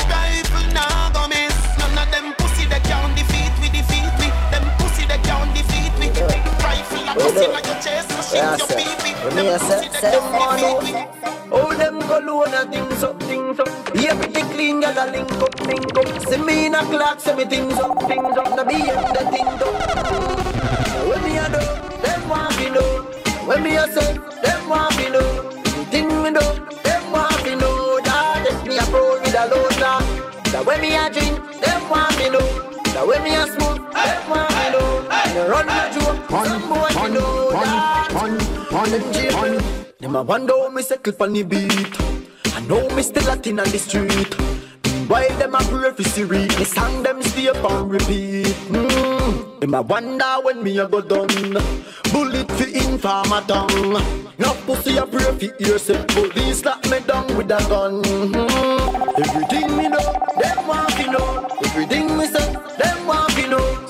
[8.57, 9.35] chest, you shit your pee pee.
[9.35, 11.27] Them pussy they can't defeat we.
[11.51, 13.69] Oh, them go loan a things up, things up.
[13.93, 16.07] Pretty clean, girl, a link up, link up.
[16.27, 18.55] See me in a clock, say me things up, things up.
[18.55, 19.75] Now be in the thing up.
[21.07, 21.59] When me a do,
[22.01, 23.03] them want me know.
[23.47, 25.51] When me a say, them want me know.
[25.91, 26.45] Thing me do,
[26.83, 27.99] them want me know.
[28.03, 29.99] That if me a pro with a now.
[30.51, 32.47] That when me a drink, them want me know.
[32.93, 34.46] That when me a smoke, them want know.
[35.39, 38.57] Run my joke, some boy me know that.
[38.87, 39.59] Them jail.
[39.99, 41.71] Them a wonder how me settle for the beat.
[42.53, 44.33] I know me still Latin on the street.
[45.09, 48.45] While them a pray for Siri, me sang them stay up and repeat.
[48.69, 49.59] Mm.
[49.61, 51.27] Them a wonder when me a go done.
[52.11, 54.01] Bullet fi informer tongue.
[54.37, 56.05] No pussy a pray fi yourself.
[56.07, 58.03] Police lock me down with a gun.
[58.03, 59.17] Mm.
[59.25, 61.47] Everything me know, them want fi know.
[61.65, 62.96] Everything me say, them want fi know.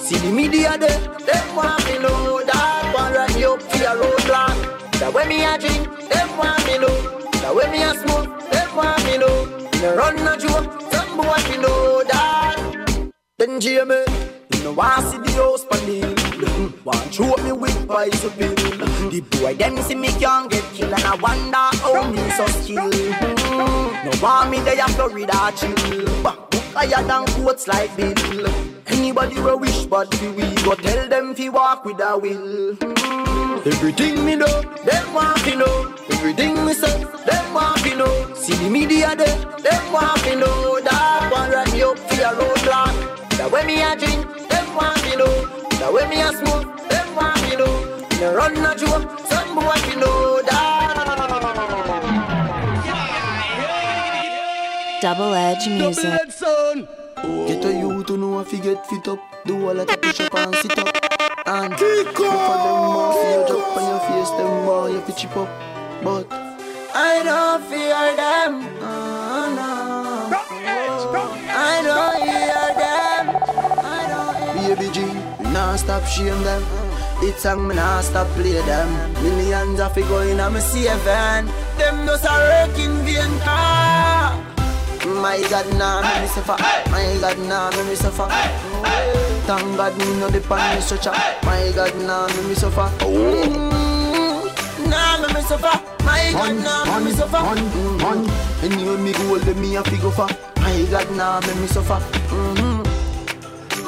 [0.07, 2.41] See the media there, them want fi know.
[2.45, 4.99] That one run you up fi a roadblock.
[4.99, 6.95] That when me a drink, them want me know.
[7.43, 9.45] That when me a smoke, them want me know.
[9.81, 13.11] Me run a joke, some boy me know that.
[13.37, 14.05] Then Jamie,
[14.53, 16.71] you know I see the house panel.
[16.85, 18.55] Want show me with poison pill.
[19.11, 22.89] The boy them see me can't get killed and I wonder how me so skill.
[24.05, 26.56] No want me there Florida chill.
[26.77, 28.13] Higher than quotes like Bill.
[28.85, 32.75] Anybody will wish but we go tell them fi walk with a will.
[32.75, 33.65] Mm.
[33.65, 35.95] Everything me know, them want fi know.
[36.11, 38.31] Everything me say, them want fi know.
[38.35, 40.79] See the media there, them want fi know.
[40.81, 42.93] That one run me up fi a roadblock.
[43.37, 45.33] That way me a drink, them want fi know.
[45.79, 47.73] That way me a smoke, them want fi know.
[48.21, 50.43] Me run a joke, some boy fi know
[55.01, 55.17] that.
[55.17, 56.03] Double Edge Music.
[57.47, 59.19] Get a you to know if you get fit up.
[59.45, 60.87] Do all of the push up and sit up.
[61.45, 65.37] And kick for them more, feel drop on your face, them more, you fi chip
[65.37, 65.49] up.
[66.03, 66.27] But
[66.93, 68.67] I don't fear them.
[68.81, 69.97] Oh, no.
[71.49, 73.25] I don't hear them.
[73.79, 74.97] I don't hear baby G,
[75.51, 76.63] nah stop shame them.
[77.21, 78.89] It's song me nah stop play them.
[79.23, 81.47] Millions of it going on me saving.
[81.77, 83.39] Them just a work in vain.
[83.43, 84.56] Ah.
[85.07, 86.55] My God, nah, me me suffer.
[86.91, 88.27] My God, nah, me me suffer.
[89.47, 91.11] Thank God, me no depend me stretcher.
[91.43, 92.89] My God, nah, me me suffer.
[94.89, 95.81] Nah, me me suffer.
[96.03, 97.41] My God, nah, me me suffer.
[97.41, 98.29] Man,
[98.63, 100.27] anyway me go let me a figure for.
[100.59, 101.99] My God, nah, me me suffer.
[102.27, 102.83] Mm-hmm.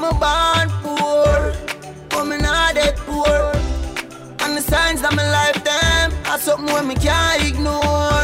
[0.01, 1.53] Me born poor,
[2.09, 3.51] but me not that poor.
[4.45, 8.18] And the signs of my lifetime are something where me can't ignore.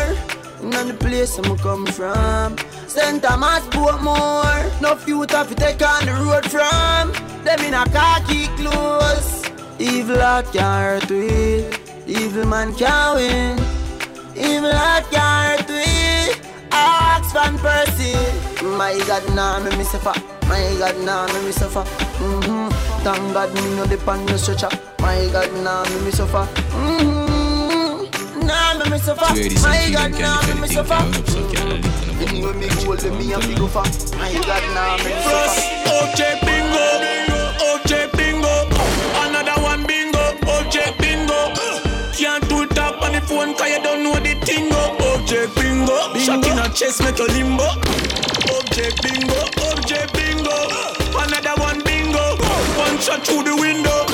[0.77, 2.57] And the place I'm come from.
[2.87, 3.23] St.
[3.23, 4.81] Thomas Portmore.
[4.81, 7.13] No future fi take on the road from.
[7.45, 9.49] Them in a khaki clothes.
[9.79, 11.63] Evil heart can't hurt we.
[12.05, 13.57] Evil man can't win.
[14.35, 16.43] Evil heart can't hurt we.
[16.71, 18.15] Ask Van Persie.
[18.77, 20.13] My God, nah, me me suffer.
[20.49, 21.83] My God, nah, me suffer.
[22.19, 22.69] Mm-hmm.
[23.03, 24.69] Thank God, me no depend no stretcher.
[24.99, 26.45] My God, nah, me suffer.
[26.75, 27.14] Mm-hmm.
[28.45, 29.33] Nah, me me suffer.
[29.61, 31.01] My God, nah, me me suffer.
[32.21, 33.83] Anyway, me go let me a figure for.
[34.17, 35.61] My God, nah, me me suffer.
[35.95, 36.85] OJ bingo,
[37.69, 38.53] OJ bingo,
[39.23, 41.53] another one bingo, OJ bingo.
[42.15, 44.95] Can't do tap on the phone 'cause you don't know the tingo.
[44.99, 47.67] OJ bingo, shot in a chest make you limbo.
[48.53, 50.57] OJ bingo, OJ bingo,
[51.19, 52.37] another one bingo.
[52.77, 54.05] One shot through the window.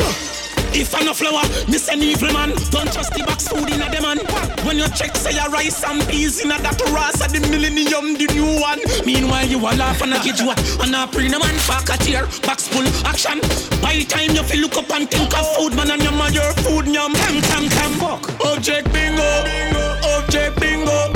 [0.73, 2.49] If I'm no flower, miss an evil man.
[2.71, 4.19] Don't trust the box food in a man.
[4.65, 8.15] When you check, say your rice and peas in a that ras of the millennium,
[8.15, 8.79] the new one.
[9.05, 11.89] Meanwhile, you a laugh and I get you a and I bring a man back
[11.89, 13.39] a tear, box full action.
[13.81, 16.53] By the time you feel look up and think of food, man, and your your
[16.63, 17.91] food, yum, cam, cam, cam.
[17.99, 18.23] Fuck.
[18.45, 19.83] Object bingo, bingo,
[20.15, 21.11] object bingo,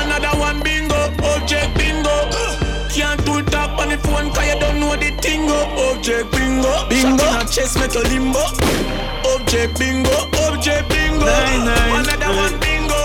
[0.00, 1.83] another one bingo, object bingo.
[3.54, 5.94] Can't on the phone cause you don't know the tingo oh.
[5.94, 8.42] Object bingo Bingo Shot in a chest make you limbo
[9.30, 10.16] Object bingo
[10.50, 12.36] Object bingo Nine, nine, Another nine.
[12.36, 13.00] one bingo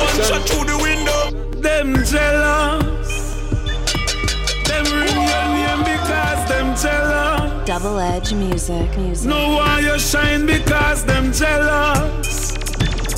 [0.00, 1.20] One shot through the window
[1.60, 3.10] Them jealous.
[4.64, 7.66] Them ring your name because them jealous.
[7.66, 8.96] Double Edge Music.
[8.96, 9.28] Music.
[9.28, 12.52] No why you shine because them jealous.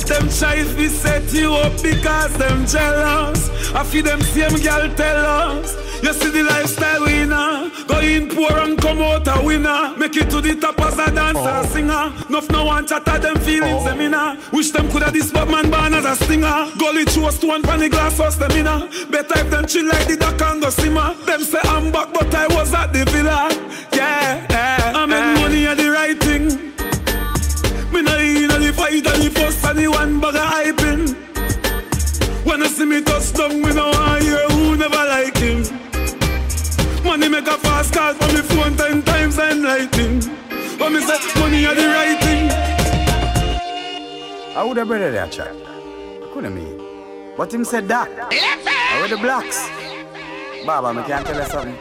[0.09, 3.49] Them try fi set you up because them jealous.
[3.73, 5.82] I feel them same girl tell us.
[6.03, 7.71] You see the lifestyle winner.
[7.87, 9.95] Go in poor and come out a winner.
[9.97, 11.65] Make it to the top as a dancer, oh.
[11.71, 12.11] singer.
[12.29, 13.85] Nuff no one chatter them feelings, oh.
[13.85, 14.37] them inna.
[14.51, 16.67] Wish them coulda this but man born as a stinger.
[16.77, 18.89] Gully throw stone pan the glass first them inna.
[19.09, 21.13] Better if them chill like the duck and go simmer.
[21.23, 23.47] Them say I'm back but I was at the villa.
[23.93, 24.91] Yeah, yeah.
[24.93, 26.73] I make money at the right thing.
[27.93, 31.15] Me nah in a the fight and the fuss and the one bag of hyping.
[32.45, 34.02] When you see me touch down, me no
[38.13, 40.19] a fast call from me phone ten times and lightning.
[40.77, 42.49] But me say money are the right thing.
[44.53, 45.47] How would have brother there chat?
[45.47, 46.81] I couldn't mean.
[47.37, 48.09] But him said that.
[49.01, 49.69] With the blacks?
[50.65, 51.75] Baba, me can't tell you something.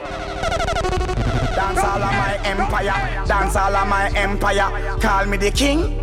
[1.55, 4.99] Dance all of my empire, dance all of my empire.
[5.01, 5.99] Call me the king,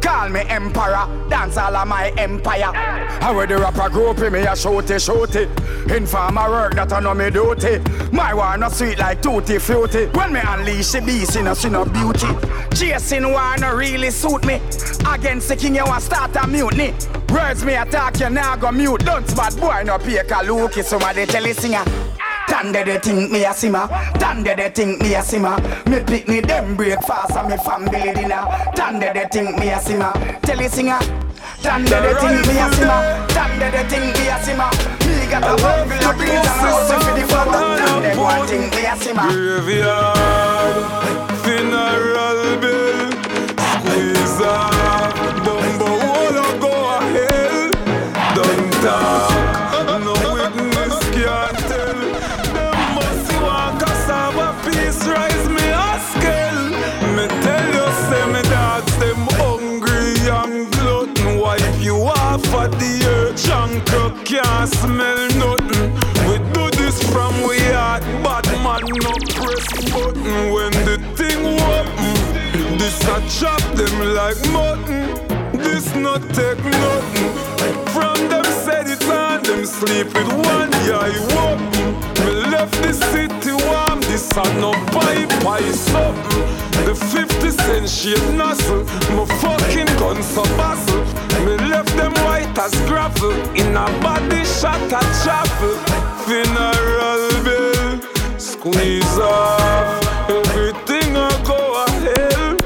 [0.00, 1.06] call me emperor.
[1.28, 2.72] Dance all of my empire.
[3.20, 5.48] How with the rapper group me a shoot it, shoot it.
[5.90, 7.80] Informer work that I know me duty.
[8.12, 10.06] My war no sweet like tutti fruity.
[10.06, 12.28] When me unleash the beast, in a sin of beauty.
[12.74, 14.60] Chasing war no really suit me.
[15.06, 16.94] Against the king, you want start a mutiny.
[17.30, 19.04] Words me attack, you now go mute.
[19.04, 20.72] Don't bad boy no pay a look.
[20.72, 21.84] Somebody tell singer.
[22.58, 23.86] Tande they think me a simmer,
[24.18, 25.56] Tande they think me a simmer.
[25.86, 28.42] Me pick me them break fast and me family dinner.
[28.74, 30.98] Tande they think me a simmer, tell the singer.
[31.62, 33.00] Tande they think me a simmer,
[33.30, 34.70] Tande they think me a simmer.
[35.06, 37.78] Me got a bumble of greens and a house for the flower.
[37.78, 39.28] Tande one think me a simmer.
[39.30, 40.74] Graveyard,
[41.44, 43.12] funeral bill,
[43.86, 44.42] squeeze
[45.46, 47.70] Dumbo wanna go a hell.
[48.34, 49.37] Don't talk,
[62.66, 63.44] the earth.
[63.44, 63.86] Junk
[64.24, 65.92] can't smell nothing.
[66.28, 71.42] We do this from we heart, bad man no press button when the thing
[71.72, 72.78] open.
[72.78, 75.06] This I chop them like mutton.
[75.52, 77.30] This not take nothing.
[77.94, 81.14] From them said it on them sleep with one eye
[81.46, 81.77] open.
[82.50, 84.00] Left the city warm.
[84.08, 86.46] This I no pipe pipe something.
[86.86, 88.84] The 50 cent shape nozzle.
[89.14, 91.04] My fucking gun so bustle.
[91.44, 93.32] Me left them white as gravel.
[93.54, 95.76] In a body shot a chapel.
[96.24, 98.00] Funeral bill.
[98.38, 100.30] Squeeze off.
[100.30, 102.56] Everything I go a hell.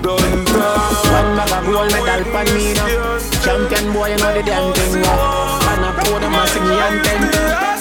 [0.00, 0.92] Done down.
[1.12, 3.18] One bag of gold medal for me now.
[3.44, 5.60] Champion boy, you know the damn thing now.
[5.66, 7.75] Man, I pour them a sing the anthem.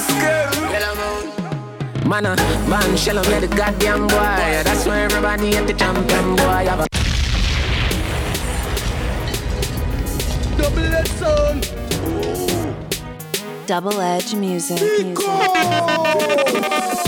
[2.05, 2.35] Man, uh,
[2.69, 4.61] man, shell on the goddamn boy.
[4.63, 6.65] That's why everybody at the champion boy.
[6.69, 6.87] Have a
[10.55, 11.61] Double edged sound.
[13.65, 14.79] Double Edge Music.
[14.79, 15.17] music.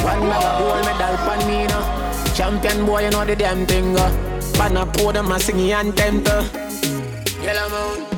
[0.02, 2.34] One bag of gold medal for me now.
[2.34, 4.10] Champion boy, you know the damn thing go.
[4.58, 6.42] Man, I pour them a sing the anthem too.
[7.44, 8.17] Yellow moon.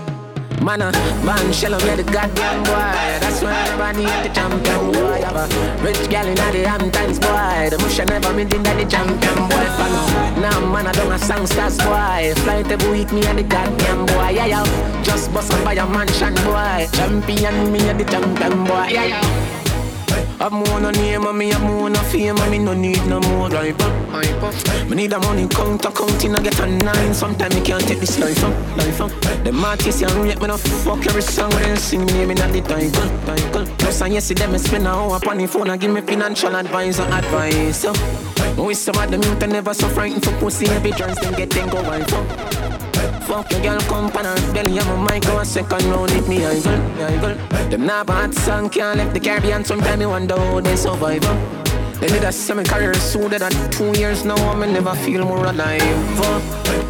[0.61, 0.91] Man, uh,
[1.23, 2.93] man, shell on the goddamn boy.
[3.23, 5.21] That's why everybody at the champion boy.
[5.23, 7.69] Have a rich gal in the Hamptons boy.
[7.69, 9.67] The mush never made in the champion boy.
[9.79, 10.41] Fan.
[10.41, 12.33] Now, man, I don't have songsters boy.
[12.43, 14.29] Fly every week, me and the goddamn boy.
[14.29, 15.01] Yeah, yeah.
[15.01, 16.87] Just bust up by a mansion boy.
[16.91, 18.87] Champion, me and the champion boy.
[18.91, 19.58] Yeah, yeah.
[20.39, 23.19] Have more no name and me have more no fame and me no need no
[23.19, 24.89] more hype up, hype up.
[24.89, 27.13] Me need a money counter counting I get a nine.
[27.13, 29.11] Sometimes me can't take this life up, life up.
[29.43, 32.37] Them artists and rate me no fuck every song when they sing me name in
[32.37, 33.65] the title, title.
[33.77, 36.55] Plus and yes, them me spend a hour upon the phone and give me financial
[36.55, 37.77] advice and advice.
[37.77, 37.91] So,
[38.57, 41.69] with some of them youth never so frightened for pussy every chance them get them
[41.69, 42.88] go wife up.
[43.29, 46.27] Fuck your girl, come pan her belly, I'm a mic, go a second round, hit
[46.27, 47.69] me, I girl, I girl.
[47.69, 51.58] Them not bad song, can't left the Caribbean, sometime me wonder how they survive.
[51.99, 55.45] They did a semi career sooner than two years now, I me never feel more
[55.45, 55.81] alive.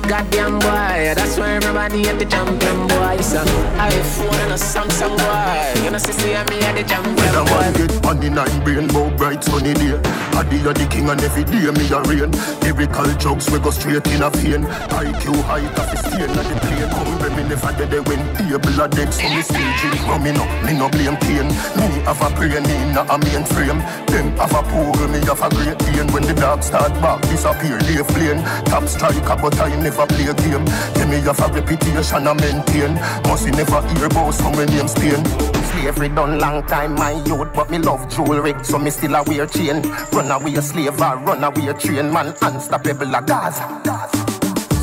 [0.07, 3.17] Goddamn boy, that's why everybody at the champion boy.
[3.21, 3.43] So,
[3.77, 5.83] iPhone and a Samsung boy.
[5.83, 7.59] You know, see, see, me at the champion When a boy.
[7.59, 9.97] man get on the nine brain, bow bright sunny day.
[10.33, 12.31] I day of the king and every day me a rain.
[12.61, 14.63] Lyrical jokes we go straight in a vein.
[14.93, 16.89] IQ height of the stain of the plane.
[16.89, 18.19] Come when me never dead they win.
[18.35, 20.45] Table dead so me still drink rum me no.
[20.65, 21.47] Me no blame pain.
[21.77, 23.79] Me have a brain in a mainframe.
[24.07, 26.07] Them have a pool, me have a great pain.
[26.11, 28.43] When the dog start back disappear, they flame.
[28.65, 30.65] Top striker but I never play a game.
[30.95, 32.93] Yeah, me have a reputation I maintain.
[33.27, 35.23] Must you never hear about some name Spain.
[35.69, 39.45] Slavery done long time, my youth, but me love jewelry, so me still a wear
[39.45, 39.81] chain.
[40.11, 44.38] Run away slave or run away a train, man, unstoppable a Gaza.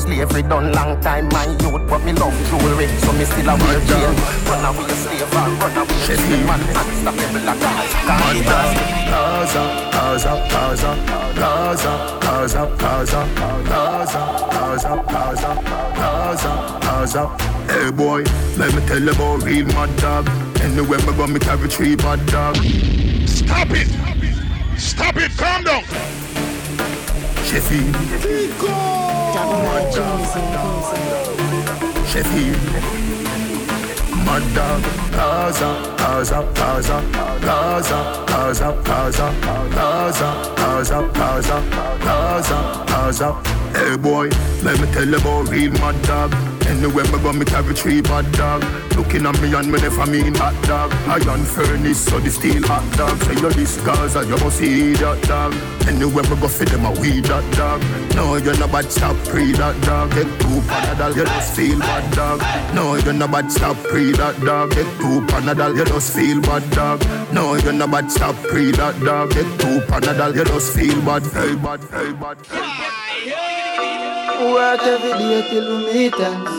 [0.06, 3.80] Slavery done long time, my youth, but me love jewelry, so me still a wear
[3.90, 4.14] chain.
[4.46, 7.98] Run away slave or run away a train, man, unstoppable a Gaza.
[9.10, 10.90] Gaza, Gaza, Gaza,
[11.34, 13.20] Gaza, Gaza, Gaza,
[13.66, 15.50] Gaza, Gaza, Gaza,
[15.96, 17.22] Gaza, Gaza.
[17.66, 18.22] Hey boy,
[18.56, 20.28] let me tell you about real mad dog.
[20.62, 22.54] Anywhere me go, me carry three bad dog.
[23.26, 23.88] Stop it!
[24.78, 25.36] Stop it!
[25.36, 25.82] Calm down!
[27.44, 29.25] Sheffield, Double
[34.24, 34.82] Mad dog,
[35.12, 35.70] Gaza,
[42.88, 43.28] Gaza.
[43.74, 44.28] Hey boy,
[44.62, 46.55] let me tell you about real mad dog.
[46.66, 48.64] Anywhere me go, me carry three bad dog.
[48.96, 50.92] Looking at me and me never mean hot dog.
[51.06, 53.16] Iron furnace, so the steel hot dog.
[53.22, 55.54] Say you this Gaza, you must see that dog.
[55.86, 57.80] Anywhere me go, fit them a weed that dog.
[58.16, 60.10] No, you're not bad, stop pre that dog.
[60.10, 62.40] Get two panadol, you just feel bad dog.
[62.74, 64.70] No, you're not bad, stop pre that dog.
[64.70, 67.00] Get two panadol, you just feel bad dog.
[67.32, 69.30] No, you're not bad, stop pre that dog.
[69.30, 73.05] Get two panadol, you just feel bad, hey bad, hey bad, hey bad.
[74.38, 76.50] Work every day till we meet ends.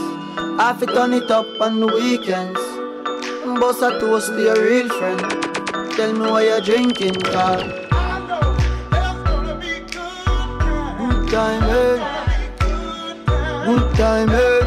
[0.60, 2.60] I fi turn it up on the weekends.
[3.60, 5.22] Boss a toast to your real friend.
[5.96, 7.58] Tell me what you're drinking, car.
[10.98, 11.98] Good time, eh?
[13.68, 14.62] Good time, eh?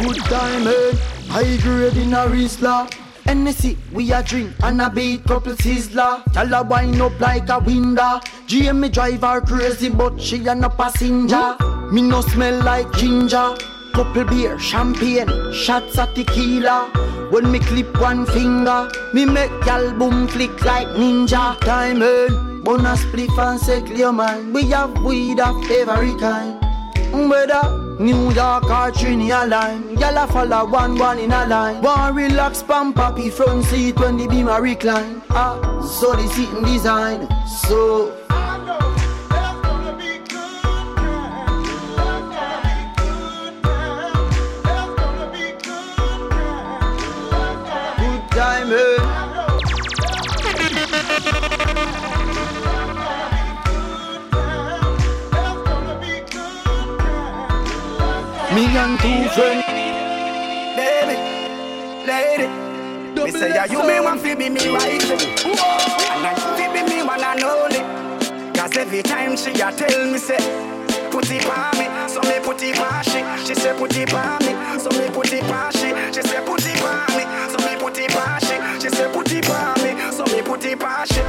[0.00, 0.92] Good time, eh?
[1.28, 2.88] High grade in a Rizla.
[3.26, 6.24] Hennessy, we a drink and a beat couple sizzler.
[6.32, 8.20] Tell her wind up like a window.
[8.48, 11.54] GM drive her crazy, but she a no passenger.
[11.92, 13.54] Me no smell like ginger.
[13.92, 16.88] Couple beer, champagne, shots of tequila.
[17.30, 21.60] When me clip one finger, me make gal boom flick like ninja.
[21.60, 24.54] Time in, bonus spliff and clear man.
[24.54, 26.58] We have weed of every kind.
[27.12, 29.96] Whether New York or Trinity line.
[29.96, 31.82] Gyal a follow one one in a line.
[31.82, 35.20] One relax, pump happy front seat when the beam a recline.
[35.30, 37.26] Ah, so the seating design.
[37.46, 38.14] So.
[47.98, 49.17] Good time, eh?
[58.58, 59.64] Me and two friends.
[60.74, 61.14] Baby,
[62.08, 62.48] lady.
[63.22, 65.10] Me say yeah, you me want fi be me wife.
[65.12, 68.58] And I fi be me one and only.
[68.58, 70.42] Cause every time she a tell me say
[71.12, 73.22] Put it on me, so me put it on she.
[73.46, 75.94] She say put it on me, so me put it on she.
[76.12, 77.22] She say put it on me,
[77.54, 78.82] so me put it on she.
[78.82, 81.22] She say put it on me, so me put it on she.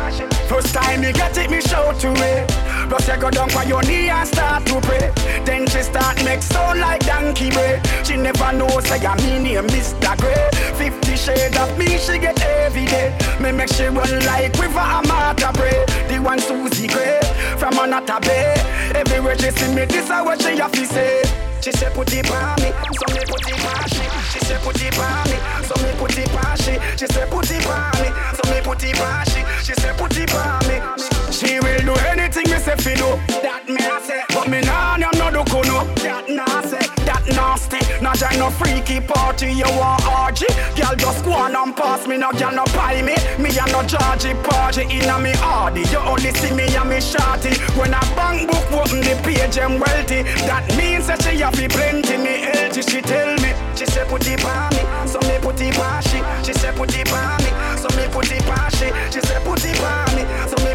[0.49, 2.59] First time me get it, me show to me
[2.89, 5.11] Plus you go down for your knee and start to pray
[5.45, 9.67] Then she start make sound like donkey bray She never know say I me name
[9.67, 10.17] Mr.
[10.17, 14.79] Grey Fifty shades of me she get every day Me make she run like river
[14.79, 17.19] Amata Bray The one Susie Gray
[17.59, 18.55] from Annotto Bay
[18.95, 21.21] Everywhere she see me this is what she have to say
[21.61, 24.03] she say put it on me, so me put it on she.
[24.31, 25.37] She say put it on me,
[25.67, 26.79] so me put it on she.
[26.95, 29.43] She say put it on me, so me put it on she.
[29.65, 31.18] She say put it on me.
[31.31, 33.05] She will do anything me say fi do.
[33.45, 35.85] That me I say, but me nah I'm not do kuno.
[36.01, 37.77] That nah say, that nasty.
[38.01, 40.49] Nah join no freaky party, you want orgy.
[40.73, 43.13] Girl just go on and pass me, no girl no pie me.
[43.37, 45.85] Me a no Georgie party inna me hardy.
[45.93, 47.53] You only see me and me shorty.
[47.77, 50.23] When a bank book open the page I'm wealthy.
[50.49, 52.81] That means that she have plenty me healthy.
[52.81, 56.19] She tell me, she say put it on me, so me put it on she.
[56.41, 58.89] She say put it on me, so me put it on she.
[59.13, 60.25] She say put it on me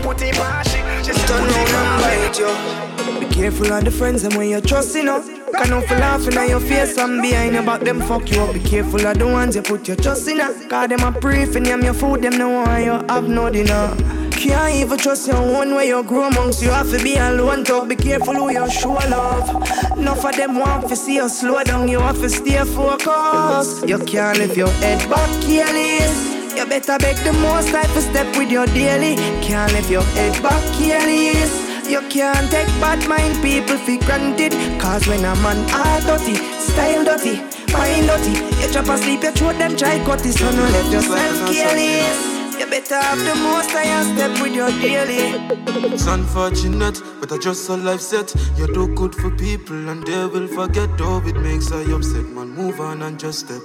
[0.04, 0.78] put it on she.
[1.02, 3.26] She say put it on me.
[3.26, 5.22] Be careful of the friends and when you trust, you know.
[5.54, 8.52] Can no for laughing at your face and behind your back, them fuck you up.
[8.52, 10.40] Be careful of the ones you put your trust in.
[10.40, 10.52] Uh.
[10.68, 13.96] Cause them a for them your food, them no want you have no dinner.
[14.32, 17.88] Can't even trust your own way you grow amongst you have to be alone talk
[17.88, 19.48] be careful who you show love
[19.96, 23.98] Enough of them want to see you slow down you have to stay focused You
[24.00, 28.50] can't lift your head back careless You better beg the most type to step with
[28.50, 33.98] your daily Can't lift your head back careless you can't take bad mind people for
[34.06, 37.36] granted Cause when a man are dirty, style dirty,
[37.72, 41.52] mind dirty You drop asleep, you throw them try cut it So no let yourself
[41.52, 47.38] careless You better have the most I step with your daily It's unfortunate, but I
[47.38, 48.34] just a life set.
[48.56, 50.88] You do good for people and they will forget.
[51.00, 52.50] Oh, it makes I upset, man.
[52.50, 53.60] Move on and just step.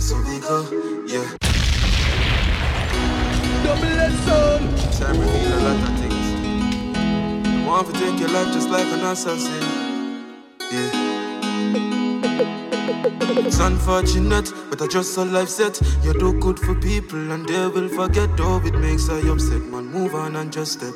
[0.00, 1.49] So we go, yeah.
[3.70, 6.26] Time reveal a lot of things.
[7.46, 9.62] I want to take your life just like an assassin.
[10.72, 10.90] Yeah.
[13.46, 15.80] It's unfortunate, but I just a life set.
[16.02, 18.30] You do good for people and they will forget.
[18.40, 19.86] Oh, it makes I upset, man.
[19.86, 20.94] Move on and just step.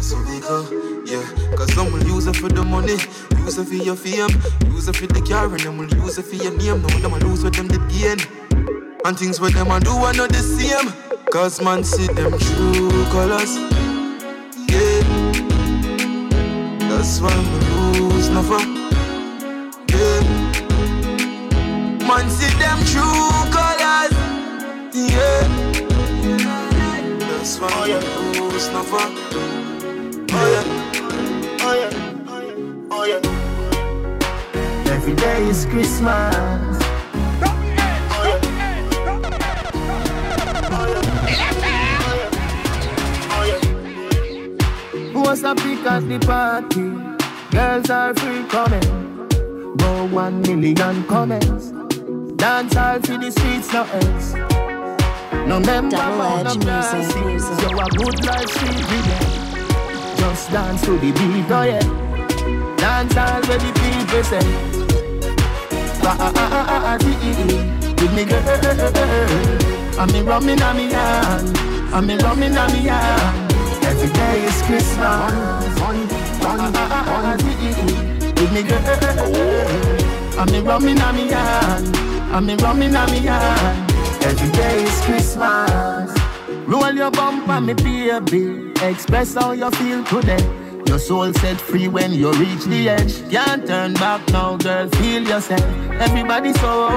[0.00, 0.66] So we go,
[1.06, 1.22] yeah.
[1.56, 2.98] Cause some will use it for the money,
[3.44, 4.30] use it for your fame,
[4.72, 6.82] use it for the car, and them will use it for your name.
[6.82, 8.18] No, them will lose what them did gain.
[9.04, 11.07] And things with them I do are not the same.
[11.30, 13.58] Cause man see them true colors.
[14.66, 15.02] Yeah.
[16.88, 17.58] That's why me
[18.00, 18.58] lose never.
[19.92, 20.20] Yeah.
[22.08, 24.12] Man see them true colors.
[24.94, 25.48] Yeah.
[27.28, 29.04] That's why me lose never.
[29.34, 30.64] Oh, oh yeah.
[31.60, 31.92] Oh yeah.
[32.90, 34.92] Oh yeah.
[34.94, 36.87] Every day is Christmas.
[45.28, 46.88] Was a pick at the party.
[47.54, 49.26] Girls are free coming.
[49.76, 51.66] Go one million comments.
[52.36, 54.32] Dance all to the streets, no else.
[55.46, 57.60] No member Double for edge music, music.
[57.60, 59.20] You a good life, street video.
[60.16, 61.84] Just dance to the beat, oh yeah.
[62.78, 64.40] Dance all where the people say.
[66.04, 67.94] Ah ah ah ah ah ah, ee, ee, ee.
[67.96, 70.00] Give me girl.
[70.00, 71.58] I'm in rum in a me hand.
[71.92, 73.47] I'm in rum in a me hand.
[73.98, 75.32] Every day is Christmas.
[77.42, 78.32] Ee, ee, ee.
[78.32, 80.38] Give me girl.
[80.38, 81.96] I'm in in me hand.
[82.32, 82.58] I'm in
[83.10, 83.92] me hand.
[84.22, 86.16] Every day is Christmas.
[86.68, 88.72] Roll your bumper, me baby.
[88.82, 90.44] Express how you feel today.
[90.86, 93.28] Your soul set free when you reach the edge.
[93.30, 94.88] Can't turn back now, girl.
[94.90, 95.60] Feel yourself.
[96.00, 96.88] Everybody so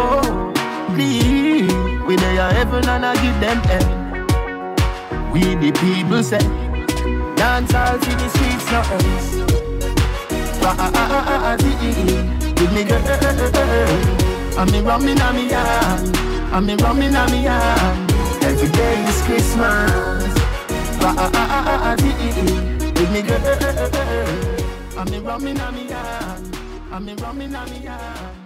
[0.94, 2.06] clean.
[2.06, 4.02] We your heaven and I give them hell.
[5.34, 6.40] We the people say,
[7.42, 9.30] dance all to the streets, no else.
[10.62, 11.74] Party
[12.60, 13.02] with me girl.
[13.02, 16.18] Eh, eh, eh, I'm me rum inna me hand.
[16.54, 18.12] I'm me rum inna me hand.
[18.44, 20.34] Every day is Christmas.
[21.00, 21.52] With ah, ah,
[21.84, 21.96] ah,
[23.14, 23.46] me girl.
[25.00, 26.58] I'm me rum inna me hand.
[26.92, 28.41] I'm me rum inna me hand.